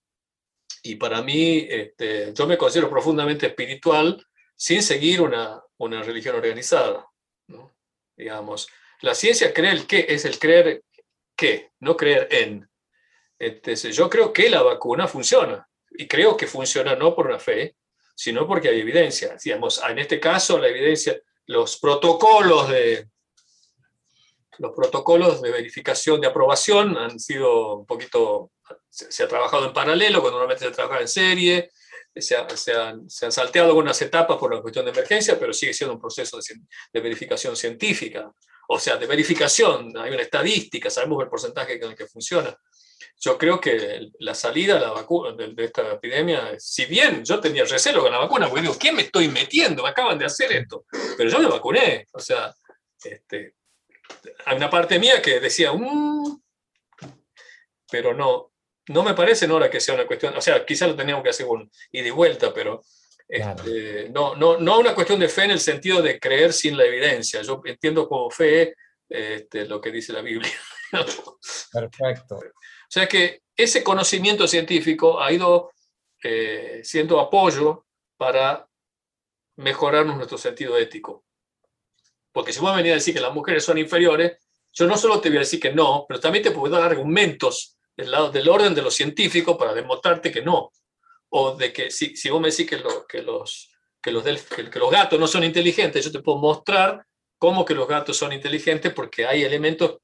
[0.82, 4.26] y para mí, este, yo me considero profundamente espiritual
[4.56, 7.06] sin seguir una, una religión organizada.
[7.48, 7.76] ¿no?
[8.16, 8.70] digamos.
[9.02, 10.84] La ciencia cree el qué, es el creer
[11.36, 12.70] qué, no creer en.
[13.40, 17.76] Entonces, yo creo que la vacuna funciona y creo que funciona no por una fe,
[18.16, 19.36] sino porque hay evidencia.
[19.44, 23.10] Digamos, en este caso, la evidencia, los protocolos de,
[24.60, 28.52] los protocolos de verificación de aprobación han sido un poquito,
[28.90, 31.72] se, se ha trabajado en paralelo, cuando normalmente se trabaja en serie,
[32.22, 32.36] se,
[32.76, 36.40] han, salteado algunas etapas por la cuestión de emergencia, pero sigue siendo un proceso
[36.94, 38.32] de, verificación científica.
[38.68, 42.56] O sea, de verificación, hay una estadística, sabemos el porcentaje con el que funciona.
[43.20, 47.66] Yo creo que la salida de, la vacuna, de, esta epidemia, si bien yo tenía
[47.66, 49.84] recelo con la vacuna, porque digo, ¿qué me estoy metiendo?
[49.84, 50.86] Me acaban de hacer esto.
[51.18, 52.08] Pero yo me vacuné.
[52.14, 52.54] O sea,
[53.04, 53.56] este,
[54.46, 56.42] hay una parte mía que decía, mm",
[57.92, 58.52] pero no,
[58.88, 61.46] no me parece, Nora, que sea una cuestión, o sea, quizás lo teníamos que hacer
[61.46, 62.82] un ida y vuelta, pero
[63.28, 66.86] este, no, no, no una cuestión de fe en el sentido de creer sin la
[66.86, 67.44] evidencia.
[67.44, 68.74] Yo entiendo como fe
[69.08, 70.52] este, lo que dice la Biblia.
[71.72, 72.36] Perfecto.
[72.36, 75.72] O sea que ese conocimiento científico ha ido
[76.24, 77.86] eh, siendo apoyo
[78.18, 78.68] para
[79.58, 81.24] mejorarnos nuestro sentido ético.
[82.32, 84.38] Porque si vos venís a decir que las mujeres son inferiores,
[84.72, 87.78] yo no solo te voy a decir que no, pero también te puedo dar argumentos
[87.96, 90.72] del lado del orden de lo científico para demostrarte que no.
[91.30, 94.80] O de que si, si vos me decís que, lo, que, los, que, los que
[94.80, 97.06] los gatos no son inteligentes, yo te puedo mostrar
[97.38, 99.98] cómo que los gatos son inteligentes porque hay elementos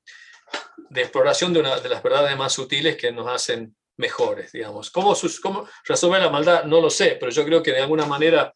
[0.89, 4.91] de exploración de una de las verdades más sutiles que nos hacen mejores, digamos.
[4.91, 6.65] ¿Cómo, sus, cómo resolver la maldad?
[6.65, 8.53] No lo sé, pero yo creo que de alguna manera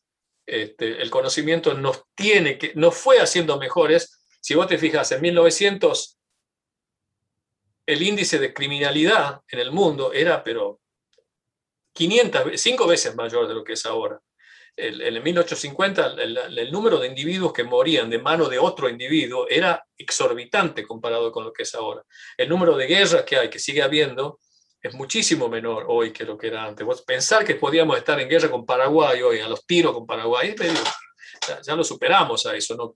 [0.50, 4.20] este, el conocimiento nos tiene que, nos fue haciendo mejores.
[4.42, 6.18] Si vos te fijas, en 1900
[7.86, 10.80] el índice de criminalidad en el mundo era, pero
[11.94, 14.20] 500, cinco veces mayor de lo que es ahora.
[14.76, 19.48] En el, 1850 el, el, número de individuos que morían de mano de otro individuo
[19.50, 22.04] era exorbitante comparado con lo que es ahora.
[22.38, 24.40] El número de guerras que hay, que sigue habiendo,
[24.82, 26.86] es muchísimo menor hoy que lo que era antes.
[27.06, 30.56] Pensar que podíamos estar en guerra con Paraguay hoy, a los tiros con Paraguay,
[31.48, 32.76] ya, ya lo superamos a eso.
[32.76, 32.96] ¿no?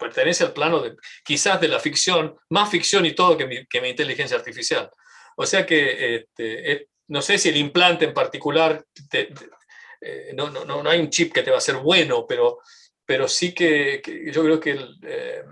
[0.00, 3.80] pertenece al plano de, quizás de la ficción, más ficción y todo que mi, que
[3.80, 4.90] mi inteligencia artificial.
[5.36, 10.90] O sea que este, no sé si el implante en particular, eh, no, no, no,
[10.90, 12.60] hay un chip que te va a ser bueno, pero,
[13.04, 14.00] pero sí que,
[14.32, 15.44] yo creo que eh,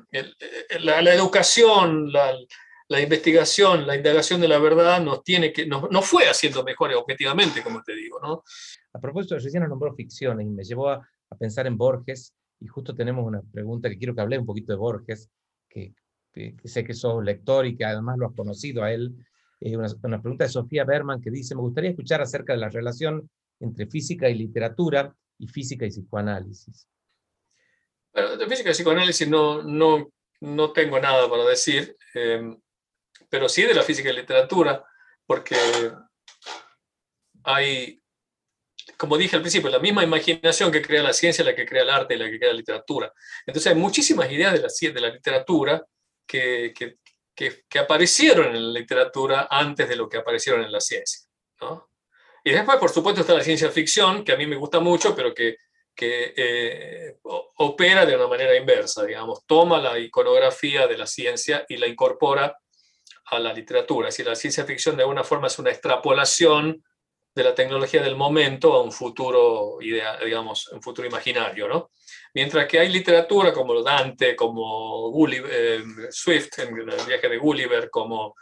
[0.81, 2.35] la, la, educación, la,
[2.89, 6.97] la, investigación, la indagación de la verdad nos tiene que, nos, no fue haciendo mejores
[6.97, 8.19] objetivamente, como te digo.
[8.21, 8.43] ¿no?
[8.93, 12.95] A propósito, recién nombró ficciones y me llevó a, a pensar en Borges y justo
[12.95, 15.31] tenemos una pregunta que quiero que hable un poquito de Borges,
[15.69, 15.95] que,
[16.65, 19.15] sé que sos lector y que además lo has conocido a él.
[19.61, 22.69] Eh, una, una, pregunta de Sofía Berman que dice, me gustaría escuchar acerca de la
[22.69, 23.29] relación
[23.61, 26.89] entre física y literatura y física y psicoanálisis.
[28.13, 32.57] Bueno, de física y psicoanálisis no, no, no tengo nada para decir, eh,
[33.29, 34.85] pero sí de la física y literatura.
[35.27, 35.57] porque
[37.45, 38.01] hay,
[38.97, 41.91] como dije al principio, la misma imaginación que crea la ciencia, la que crea el
[41.91, 43.13] arte y la que crea la literatura.
[43.47, 45.85] Entonces hay muchísimas ideas de la, de la literatura
[46.27, 46.99] que, que,
[47.69, 51.27] que, aparecieron en la literatura antes de lo que aparecieron en la ciencia.
[52.45, 55.35] Y después, por supuesto, está la ciencia ficción, que a mí me gusta mucho, pero
[55.35, 55.57] que,
[55.95, 61.77] que eh, opera de una manera inversa, digamos, toma la iconografía de la ciencia y
[61.77, 62.57] la incorpora
[63.31, 64.09] a la literatura.
[64.09, 66.83] Es la ciencia ficción de alguna forma es una extrapolación
[67.35, 71.91] de la tecnología del momento a un futuro, idea, digamos, un futuro imaginario, ¿no?
[72.35, 78.35] Mientras que hay literatura como Dante, como eh, Swift en el viaje de Gulliver, como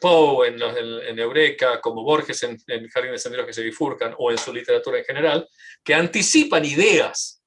[0.00, 4.38] Poe en, Eureka, como Borges en, en Jardín de Senderos que se bifurcan, o en
[4.38, 5.48] su literatura en general,
[5.84, 7.42] que anticipan ideas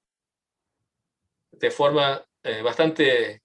[1.52, 3.41] de forma eh, bastante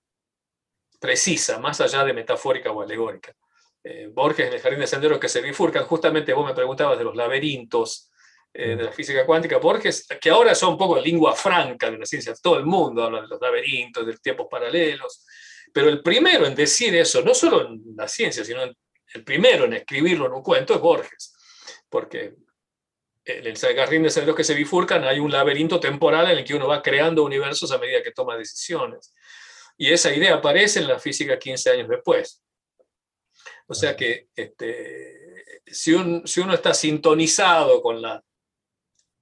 [0.98, 3.34] precisa, más allá de metafórica o alegórica.
[3.82, 7.04] Eh, Borges en el Jardín de Senderos que se bifurcan, justamente vos me preguntabas de
[7.04, 8.10] los laberintos
[8.52, 12.06] eh, de la física cuántica, Borges, que ahora son un poco lengua franca de la
[12.06, 15.26] ciencia, todo el mundo habla de los laberintos, de tiempos paralelos,
[15.72, 18.74] pero el primero en decir eso, no solo en la ciencia, sino en
[19.14, 21.34] el primero en escribirlo en un cuento es Borges,
[21.88, 22.34] porque
[23.26, 26.54] en el jardín de senderos que se bifurcan hay un laberinto temporal en el que
[26.54, 29.12] uno va creando universos a medida que toma decisiones.
[29.76, 32.42] Y esa idea aparece en la física 15 años después.
[33.66, 38.22] O sea que este, si, si, uno está sintonizado con la,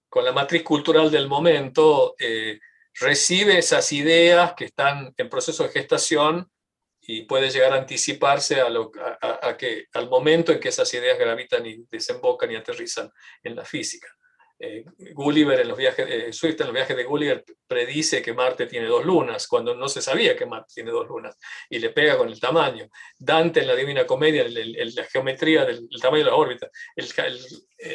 [0.09, 2.61] con la matriz cultural del momento, eh,
[2.95, 6.51] recibe esas ideas que están en proceso de gestación
[7.01, 8.90] y puede llegar a anticiparse a, lo,
[9.21, 13.11] a, que, al momento en que esas ideas gravitan y desembocan y aterrizan
[13.43, 14.09] en la física.
[14.57, 18.67] Eh, Gulliver en los viajes, eh, Swift en los viajes de Gulliver predice que Marte
[18.67, 21.37] tiene dos lunas, cuando no se sabía que Marte tiene dos lunas,
[21.69, 22.88] y le pega con el tamaño.
[23.19, 26.71] Dante en la Divina Comedia, la geometría del tamaño de la órbita,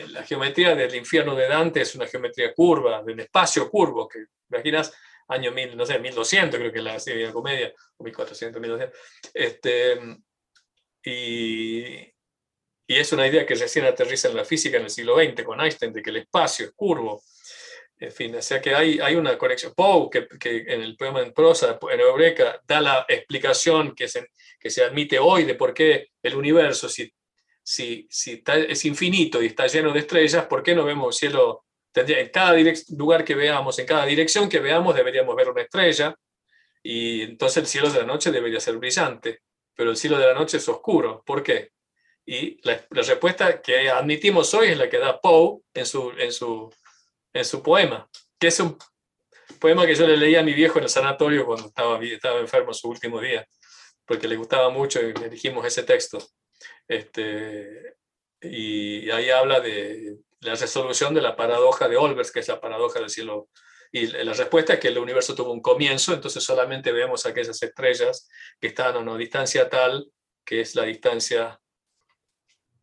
[0.09, 4.25] la geometría del infierno de Dante es una geometría curva, de un espacio curvo, que
[4.49, 4.93] imaginas
[5.29, 8.99] año mil, no sé, 1200 creo que es la Divina Comedia, o 1400, 1200.
[9.33, 9.99] Este,
[11.03, 12.13] y,
[12.89, 15.61] y es una idea que recién aterriza en la física en el siglo XX con
[15.61, 17.21] Einstein, de que el espacio es curvo.
[17.99, 19.73] En fin, o sea que hay, hay una conexión.
[19.75, 24.31] Poe, que, que, en el poema en prosa, en Eureka, da la explicación que se,
[24.59, 27.13] que se admite hoy de por qué el universo, si,
[27.61, 32.29] si, si es infinito y está lleno de estrellas, ¿por qué no vemos cielo en
[32.29, 32.55] cada
[32.97, 36.15] lugar que veamos, en cada dirección que veamos, deberíamos ver una estrella,
[36.81, 39.41] y entonces el cielo de la noche debería ser brillante,
[39.75, 41.21] pero el cielo de la noche es oscuro.
[41.23, 41.69] ¿Por qué?
[42.31, 46.71] Y la, respuesta que admitimos hoy es la que da Poe en su, en su,
[47.33, 48.07] en su poema,
[48.39, 48.77] que es un
[49.59, 52.71] poema que yo le leía a mi viejo en el sanatorio cuando estaba, estaba enfermo
[52.71, 53.47] su último día,
[54.05, 56.19] porque le gustaba mucho y elegimos ese texto.
[56.87, 57.95] Este,
[58.41, 62.99] y ahí habla de, la resolución de la paradoja de Olbers, que es la paradoja
[62.99, 63.49] del cielo.
[63.91, 68.29] Y la respuesta es que el universo tuvo un comienzo, entonces solamente vemos aquellas estrellas
[68.61, 70.11] que están a una distancia tal
[70.45, 71.59] que es la distancia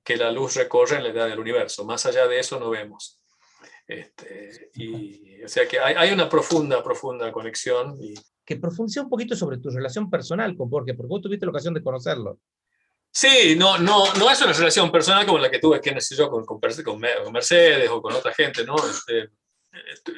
[0.07, 1.85] que la luz recorre en la edad del universo.
[1.85, 3.21] Más allá de eso no vemos.
[3.89, 7.97] Este, y, o sea que hay, hay, una profunda, profunda conexión.
[8.01, 8.15] Y...
[8.45, 11.75] Que profundice un poquito sobre tu relación personal con Borges, porque vos tuviste la ocasión
[11.75, 12.39] de conocerlo.
[13.11, 16.45] Sí, no, no, no es una relación personal como la que tuve, que yo, con,
[16.45, 18.77] con, con Mercedes o con otra gente, ¿no?
[18.77, 19.31] Este,
[19.93, 20.13] este,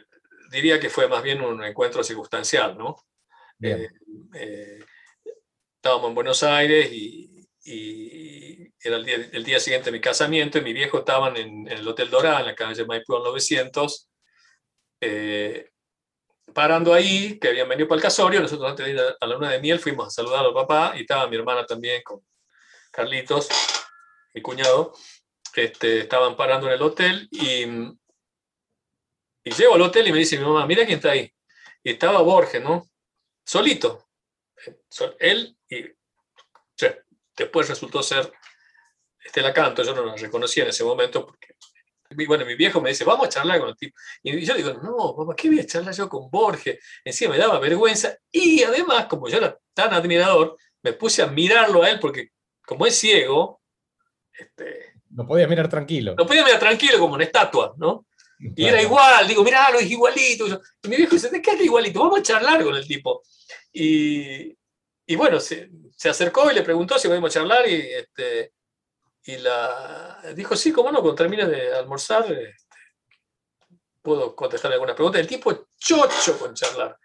[0.51, 2.96] diría que fue más bien un encuentro circunstancial, ¿no?
[3.62, 3.88] Eh,
[4.35, 4.85] eh,
[5.77, 7.38] estábamos en Buenos Aires y,
[7.68, 11.87] era el día, el día, siguiente de mi casamiento y mi viejo estaban en, el
[11.87, 14.09] Hotel Dorá, en la calle Maipú 900,
[15.00, 15.70] eh,
[16.54, 19.50] parando ahí, que habían venido para el casorio, nosotros antes de ir a la luna
[19.50, 22.24] de miel fuimos a saludar al papá y estaba mi hermana también con
[22.90, 23.48] Carlitos,
[24.35, 24.94] mi cuñado,
[25.54, 27.64] este, estaban parando en el hotel y,
[29.44, 31.31] y llego al hotel y me dice mi mamá, mira quién está ahí.
[31.83, 32.88] Y estaba Borges, ¿no?
[33.44, 34.09] Solito.
[35.18, 35.58] Él y
[37.45, 38.32] después resultó ser
[39.24, 41.55] Estela Canto, yo no la reconocí en ese momento porque
[42.26, 43.95] bueno, mi viejo me dice, vamos a charlar con el tipo.
[44.22, 46.78] Y yo digo, no, papá, ¿qué voy a charlar yo con Borges?
[47.05, 48.16] Encima me daba vergüenza.
[48.32, 52.30] Y además, como yo era tan admirador, me puse a mirarlo a él porque
[52.64, 53.61] como es ciego,
[54.32, 56.14] este, no podía mirar tranquilo.
[56.16, 58.07] No podía mirar tranquilo como una estatua, ¿no?
[58.39, 60.47] Y era igual, digo, mirá, lo es igualito.
[60.82, 62.01] Y mi viejo dice, ¿de qué es igualito?
[62.01, 63.22] Vamos a charlar con el tipo.
[63.72, 64.57] Y,
[65.07, 65.68] y bueno, se,
[65.99, 68.53] se, acercó y le preguntó si podíamos charlar y, este,
[69.24, 72.76] y la, dijo, sí, cómo no, cuando termine de almorzar, este,
[74.03, 75.18] puedo contestarle alguna pregunta.
[75.18, 76.99] El tipo chocho con charlar.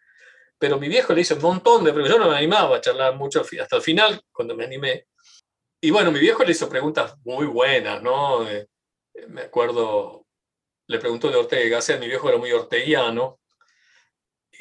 [0.57, 2.17] Pero mi viejo le hizo un montón de preguntas.
[2.17, 5.07] Yo no me animaba a charlar mucho hasta el final, cuando me animé.
[5.81, 8.47] y bueno, mi viejo le hizo preguntas muy buenas, ¿no?
[8.47, 8.67] Eh,
[9.27, 10.25] me acuerdo,
[10.87, 13.39] le preguntó de Ortega y mi viejo era muy orteguiano,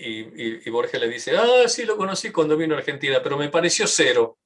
[0.04, 3.86] y, Borges le dice, ah, sí, lo conocí cuando vino a Argentina, pero me pareció
[3.86, 4.38] cero.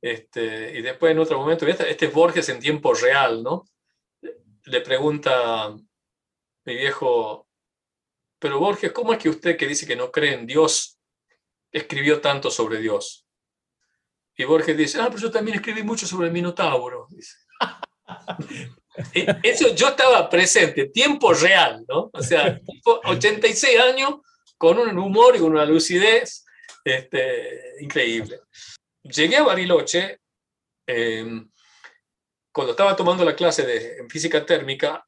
[0.00, 3.66] Este, y después en otro momento, este es Borges en tiempo real, ¿no?
[4.64, 5.74] Le pregunta
[6.64, 7.48] mi viejo,
[8.38, 10.98] pero Borges, ¿cómo es que usted que dice que no cree en Dios
[11.72, 13.26] escribió tanto sobre Dios?
[14.36, 17.08] Y Borges dice, ah, pero yo también escribí mucho sobre el Minotauro.
[19.42, 22.10] Eso yo estaba presente, tiempo real, ¿no?
[22.12, 22.60] O sea,
[23.04, 24.14] 86 años
[24.56, 26.44] con un humor y una lucidez
[26.84, 28.40] este, increíble.
[29.02, 30.18] Llegué a Bariloche,
[30.86, 31.50] em,
[32.52, 35.06] cuando estaba tomando la clase de física térmica,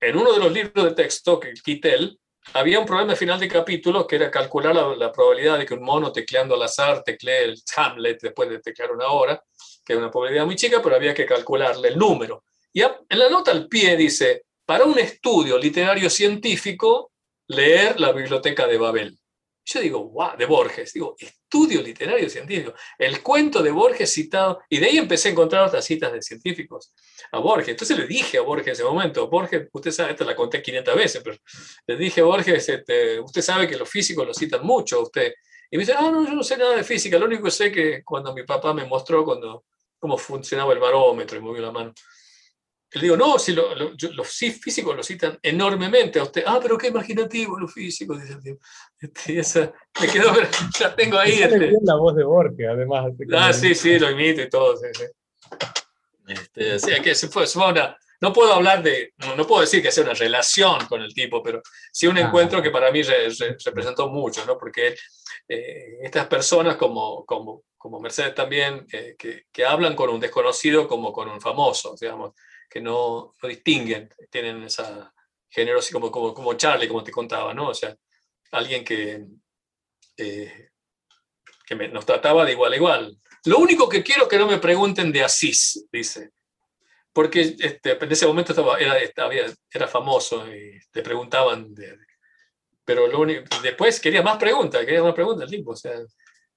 [0.00, 2.18] en uno de los libros de texto, que Kittel,
[2.54, 6.12] había un problema final de capítulo que era calcular la, probabilidad de que un mono
[6.12, 9.42] tecleando al azar teclee el Hamlet después de teclear una hora,
[9.84, 12.44] que es una probabilidad muy chica, pero había que calcularle el número.
[12.78, 17.10] Y en la nota al pie dice, para un estudio literario científico,
[17.48, 19.18] leer la biblioteca de Babel.
[19.64, 24.78] Yo digo, wow, de Borges, digo, estudio literario científico, el cuento de Borges citado, y
[24.78, 26.94] de ahí empecé a encontrar otras citas de científicos
[27.32, 27.70] a Borges.
[27.70, 30.94] Entonces le dije a Borges en ese momento, Borges, usted sabe, esta la conté 500
[30.94, 31.36] veces, pero
[31.84, 35.32] le dije a Borges, este, usted sabe que los físicos lo citan mucho, usted.
[35.68, 37.72] Y me dice, ah, no, yo no sé nada de física, lo único que sé
[37.72, 39.64] que cuando mi papá me mostró cuando,
[39.98, 41.92] cómo funcionaba el barómetro y movió la mano,
[42.92, 46.42] le digo, no, si los físicos lo citan enormemente a usted.
[46.46, 48.20] Ah, pero qué imaginativo los físicos.
[48.22, 48.58] Dice,
[48.98, 50.32] este, esa, me quedó,
[50.80, 51.42] la tengo ahí.
[51.42, 51.72] Este.
[51.82, 53.12] La voz de Borges, además.
[53.36, 54.76] Ah, sí, sí, lo imito y todo.
[54.76, 55.04] Sí, sí.
[56.56, 60.14] Este, que se fue, una, no puedo hablar de, no, puedo decir que sea una
[60.14, 61.62] relación con el tipo, pero
[61.92, 64.58] sí un encuentro que para mí representó mucho, ¿no?
[64.58, 64.94] Porque
[65.48, 70.86] eh, estas personas como, como, como Mercedes también, eh, que, que, hablan con un desconocido
[70.86, 72.34] como con un famoso, digamos,
[72.68, 75.12] que no, no distinguen, tienen esa
[75.48, 77.68] generosidad, como, como, como Charlie, como te contaba, ¿no?
[77.68, 77.96] O sea,
[78.52, 79.24] alguien que,
[80.16, 80.70] eh,
[81.66, 83.18] que nos trataba de igual a igual.
[83.44, 86.32] Lo único que quiero que no me pregunten de Asís, dice,
[87.12, 88.96] porque este, en ese momento estaba, era,
[89.72, 91.74] era famoso y te preguntaban,
[92.84, 95.92] pero lo único, después quería más preguntas, quería más preguntas el tipo, o sea,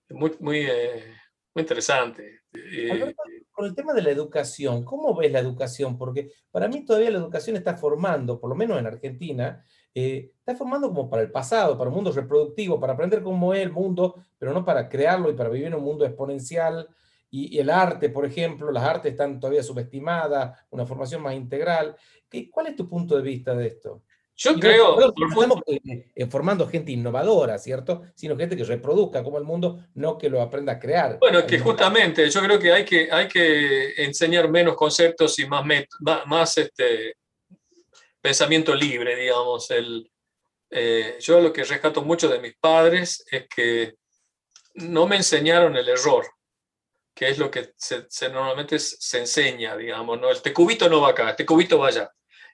[0.10, 1.21] muy, muy, eh,
[1.54, 2.42] muy interesante.
[2.54, 3.14] Eh,
[3.52, 5.98] con el tema de la educación, ¿cómo ves la educación?
[5.98, 10.56] Porque para mí todavía la educación está formando, por lo menos en Argentina, eh, está
[10.56, 14.24] formando como para el pasado, para un mundo reproductivo, para aprender cómo es el mundo,
[14.38, 16.88] pero no para crearlo y para vivir en un mundo exponencial.
[17.30, 21.96] Y, el arte, por ejemplo, las artes están todavía subestimadas, una formación más integral.
[22.30, 24.04] ¿Qué, ¿Cuál es tu punto de vista de esto?
[24.44, 25.00] Yo creo.
[25.00, 28.02] No estamos eh, formando gente innovadora, ¿cierto?
[28.16, 31.20] Sino gente que reproduzca como el mundo, no que lo aprenda a crear.
[31.20, 35.46] Bueno, es que justamente yo creo que hay que, hay que enseñar menos conceptos y
[35.46, 35.64] más,
[36.26, 37.18] más este,
[38.20, 39.70] pensamiento libre, digamos.
[39.70, 40.12] El,
[40.72, 43.94] eh, yo lo que rescato mucho de mis padres es que
[44.74, 46.26] no me enseñaron el error,
[47.14, 50.32] que es lo que se, normalmente se enseña, digamos, ¿no?
[50.32, 52.12] Este cubito no va acá, este cubito va allá.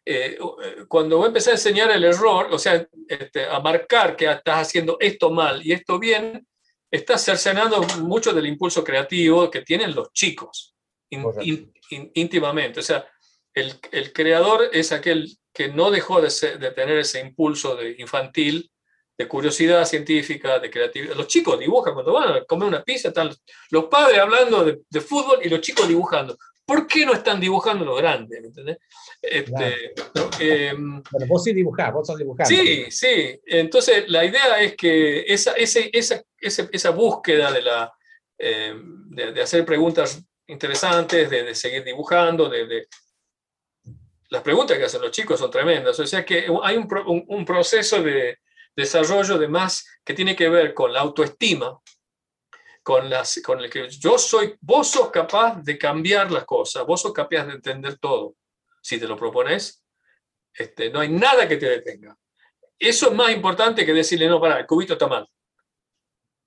[0.09, 4.15] Eh, eh, cuando voy a empezar a enseñar el error, o sea, este, a marcar
[4.15, 6.47] que estás haciendo esto mal y esto bien,
[6.89, 10.75] estás cercenando mucho del impulso creativo que tienen los chicos
[11.09, 12.79] íntimamente.
[12.79, 13.05] O sea,
[13.53, 18.71] el, el, creador es aquel que no dejó de, de, tener ese impulso de infantil,
[19.17, 21.15] de curiosidad científica, de creatividad.
[21.15, 23.29] Los chicos dibujan cuando van a comer una pizza, están
[23.71, 26.37] los padres hablando de, de fútbol y los chicos dibujando.
[26.67, 28.41] ¿Por qué no están dibujando lo grande?
[28.41, 28.77] ¿me
[29.21, 29.93] este,
[30.39, 32.53] em, vos sí dibujás, vos sos dibujante.
[32.53, 33.39] Sí, sí.
[33.45, 37.93] Entonces, la idea es que esa, ese, esa, esa, búsqueda de, la,
[38.37, 42.89] em, de, hacer preguntas interesantes, de, seguir dibujando, de,
[44.27, 45.97] las preguntas que hacen los chicos son tremendas.
[45.97, 48.39] O sea que hay un, un proceso de
[48.75, 51.79] desarrollo de más que tiene que ver con la autoestima,
[52.87, 57.01] con, las, con el que yo soy, vos sos capaz de cambiar las cosas, vos
[57.01, 58.35] sos capaz de entender todo.
[58.81, 59.83] Si te lo propones,
[60.53, 62.17] este, no hay nada que te detenga.
[62.79, 65.27] Eso es más importante que decirle, no, para, el cubito está mal.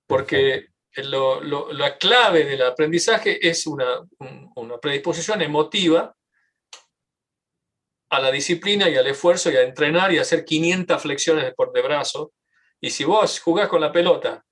[0.07, 4.01] Porque lo, lo, la clave del aprendizaje es una,
[4.57, 6.17] una predisposición emotiva
[8.09, 11.55] a la disciplina y al esfuerzo y a entrenar y a hacer 500 flexiones de,
[11.75, 12.33] de brazo.
[12.81, 14.43] Y si vos jugás con la pelota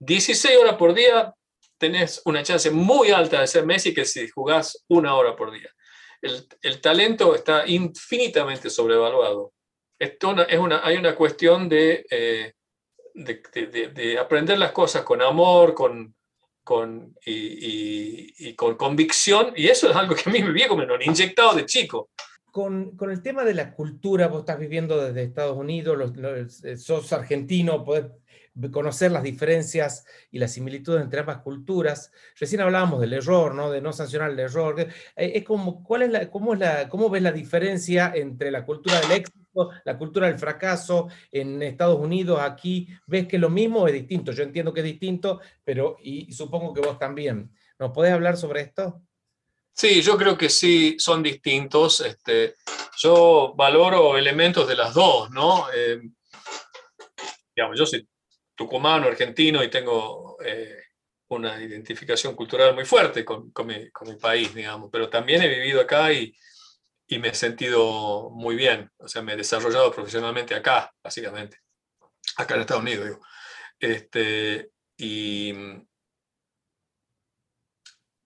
[0.00, 1.34] 16 horas por día,
[1.78, 5.70] tenés una chance muy alta de ser Messi que si jugás una hora por día.
[6.20, 9.52] El, talento está infinitamente sobrevaluado.
[9.98, 12.52] Esto es una, hay una cuestión de, eh,
[13.14, 16.14] de, aprender las cosas con amor, con,
[16.64, 20.94] con, y, con convicción, y eso es algo que a mí me como me lo
[20.96, 22.10] han inyectado de chico.
[22.50, 26.12] Con, con, el tema de la cultura, vos estás viviendo desde Estados Unidos,
[26.64, 28.06] eh, sos argentino, podés
[28.70, 32.10] conocer las diferencias y las similitudes entre ambas culturas.
[32.38, 33.70] Recién hablábamos del error, ¿no?
[33.70, 34.80] de no sancionar el error.
[34.80, 38.64] Eh, es como, ¿cuál es la, cómo, es la, ¿Cómo ves la diferencia entre la
[38.64, 42.88] cultura del éxito, la cultura del fracaso en Estados Unidos, aquí?
[43.06, 44.32] ¿Ves que es lo mismo o es distinto?
[44.32, 47.50] Yo entiendo que es distinto, pero y, supongo que vos también.
[47.78, 49.02] ¿Nos podés hablar sobre esto?
[49.72, 52.00] Sí, yo creo que sí son distintos.
[52.00, 52.56] Este,
[52.98, 55.66] yo valoro elementos de las dos, ¿no?
[55.72, 56.00] Eh,
[57.54, 58.08] digamos, yo soy
[58.58, 60.82] tucumano, argentino, y tengo eh,
[61.28, 65.48] una identificación cultural muy fuerte con, con, mi, con, mi, país, digamos, pero también he
[65.48, 66.34] vivido acá y,
[67.06, 71.58] y, me he sentido muy bien, o sea, me he desarrollado profesionalmente acá, básicamente,
[72.36, 73.20] acá en Estados Unidos, digo.
[73.78, 75.52] Este, y,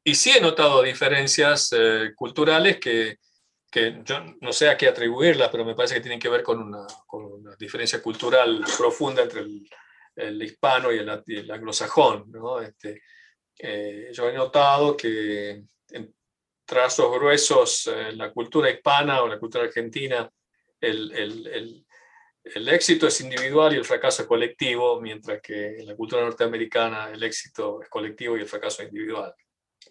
[0.03, 3.18] y sí he notado diferencias eh, culturales que,
[3.70, 6.62] que yo no sé a qué atribuirlas, pero me parece que tienen que ver con
[6.62, 9.68] una, con una diferencia cultural profunda entre el,
[10.17, 12.31] el hispano y el, anglosajón.
[12.31, 12.61] ¿no?
[12.61, 13.03] Este,
[13.59, 16.15] eh, yo he notado que en
[16.65, 20.31] trazos gruesos en la cultura hispana o la cultura argentina,
[20.81, 21.87] el, el,
[22.45, 27.11] el, éxito es individual y el fracaso es colectivo, mientras que en la cultura norteamericana
[27.13, 29.35] el éxito es colectivo y el fracaso es individual.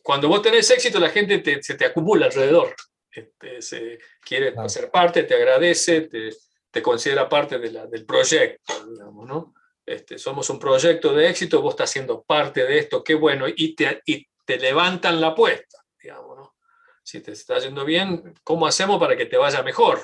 [0.01, 2.75] Cuando vos tenés éxito, la gente te, se te acumula alrededor.
[3.11, 6.29] Este, se quiere ser parte, te agradece, te,
[6.71, 9.53] te considera parte de la, del proyecto, digamos, ¿no?
[9.91, 13.75] Este, somos un proyecto de éxito, vos estás siendo parte de esto, qué bueno, y
[13.75, 14.01] te,
[14.47, 16.55] levantan la apuesta, digamos, ¿no?
[17.03, 19.99] Si te está yendo bien, ¿cómo hacemos para que te vaya mejor?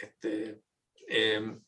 [0.00, 0.62] Este,
[1.08, 1.62] em,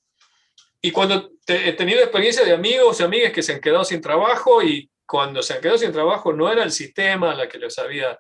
[0.80, 4.62] y cuando he tenido experiencia de amigos y amigas que se han quedado sin trabajo
[4.62, 8.18] y cuando se han quedado sin trabajo no era el sistema la que les había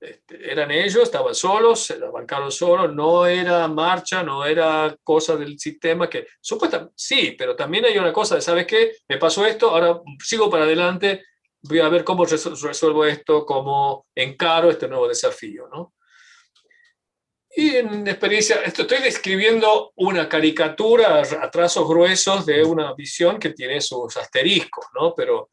[0.00, 5.36] este, eran ellos, estaban solos, se la bancaron solos, no era marcha, no era cosa
[5.36, 8.92] del sistema que, supuestamente, sí, pero también hay una cosa de, ¿sabes qué?
[9.08, 11.24] Me pasó esto, ahora sigo para adelante,
[11.62, 15.94] voy a ver cómo resuelvo esto, cómo encaro este nuevo desafío, ¿no?
[17.50, 23.50] Y en experiencia, esto estoy describiendo una caricatura a trazos gruesos de una visión que
[23.50, 25.12] tiene sus asteriscos, ¿no?
[25.16, 25.50] Pero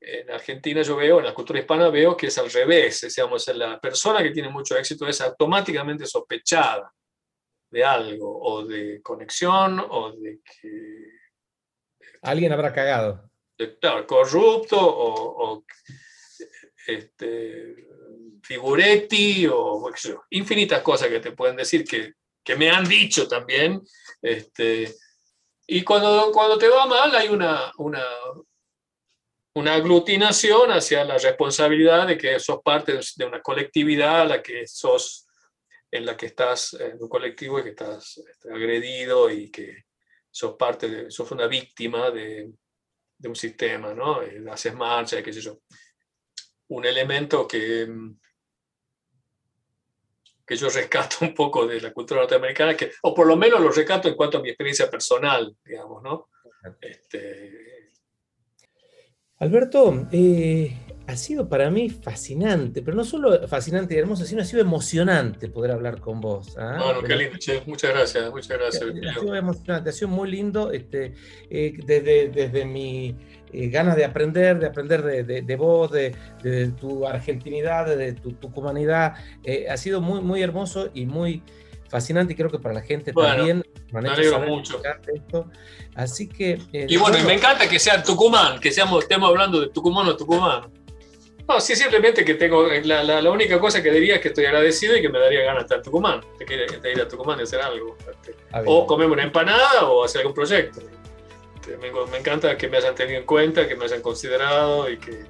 [0.00, 3.78] en Argentina yo veo, en la cultura hispana veo que es al revés, digamos, la
[3.78, 6.92] persona que tiene mucho éxito es automáticamente sospechada
[7.70, 11.20] de algo, o de conexión, o de que...
[12.22, 13.30] Alguien habrá cagado.
[13.78, 15.64] claro, corrupto, o,
[16.86, 17.76] este,
[18.42, 19.90] figuretti, o
[20.30, 23.80] infinitas cosas que te pueden decir que, que me han dicho también.
[24.20, 24.92] Este,
[25.66, 28.02] y cuando, cuando te va mal hay una, una,
[29.54, 34.66] una aglutinación hacia la responsabilidad de que sos parte de una colectividad a la que
[34.66, 35.26] sos,
[35.90, 39.86] en la que estás en un colectivo y que estás este, agredido y que
[40.30, 42.52] sos parte de, sos una víctima de,
[43.18, 44.22] de un sistema, ¿no?
[44.22, 45.60] Eh, haces marcha, qué sé yo.
[46.68, 47.88] Un elemento que,
[50.46, 53.70] que yo rescato un poco de la cultura norteamericana, que, o por lo menos lo
[53.70, 56.28] rescato en cuanto a mi experiencia personal, digamos, ¿no?
[56.80, 57.79] Este,
[59.40, 60.76] Alberto, eh,
[61.06, 65.48] ha sido para mí fascinante, pero no solo fascinante y hermoso, sino ha sido emocionante
[65.48, 66.58] poder hablar con vos.
[66.58, 66.78] ¿ah?
[66.84, 67.62] Bueno, qué lindo, che.
[67.66, 68.84] muchas gracias, muchas gracias.
[68.84, 71.14] Ha sido emocionante, ha sido muy lindo, este,
[71.48, 73.16] eh, desde, desde mi
[73.50, 76.14] eh, ganas de aprender, de aprender de, de, vos, de,
[76.78, 79.14] tu argentinidad, de tu, tu humanidad,
[79.70, 81.42] ha sido muy, muy hermoso y muy
[81.90, 83.64] fascinante y creo que para la gente también.
[83.92, 84.80] Me alegro mucho.
[85.12, 85.46] Esto.
[85.94, 86.52] Así que.
[86.72, 90.16] Eh, y bueno, me encanta que sea Tucumán, que seamos, estemos hablando de Tucumán o
[90.16, 90.70] Tucumán.
[91.48, 92.70] No, sí, simplemente que tengo.
[92.70, 95.40] Eh, la, la, única cosa que diría es que estoy agradecido y que me daría
[95.40, 97.96] ganas de estar en Tucumán, de, ir a Tucumán y hacer algo.
[98.52, 100.80] Ah, o comerme una empanada o hacer algún proyecto.
[101.56, 104.98] Este, me, me, encanta que me hayan tenido en cuenta, que me hayan considerado y
[104.98, 105.24] que,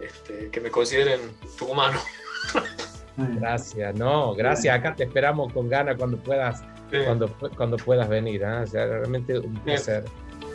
[0.00, 1.20] este, que me consideren
[1.58, 2.00] tucumano.
[3.16, 4.76] Gracias, no, gracias.
[4.76, 6.62] Acá te esperamos con ganas cuando puedas,
[7.04, 8.42] cuando, cuando puedas venir.
[8.42, 8.64] ¿eh?
[8.72, 10.04] realmente un placer.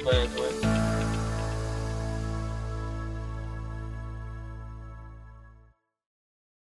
[0.04, 1.01] Bueno, bueno.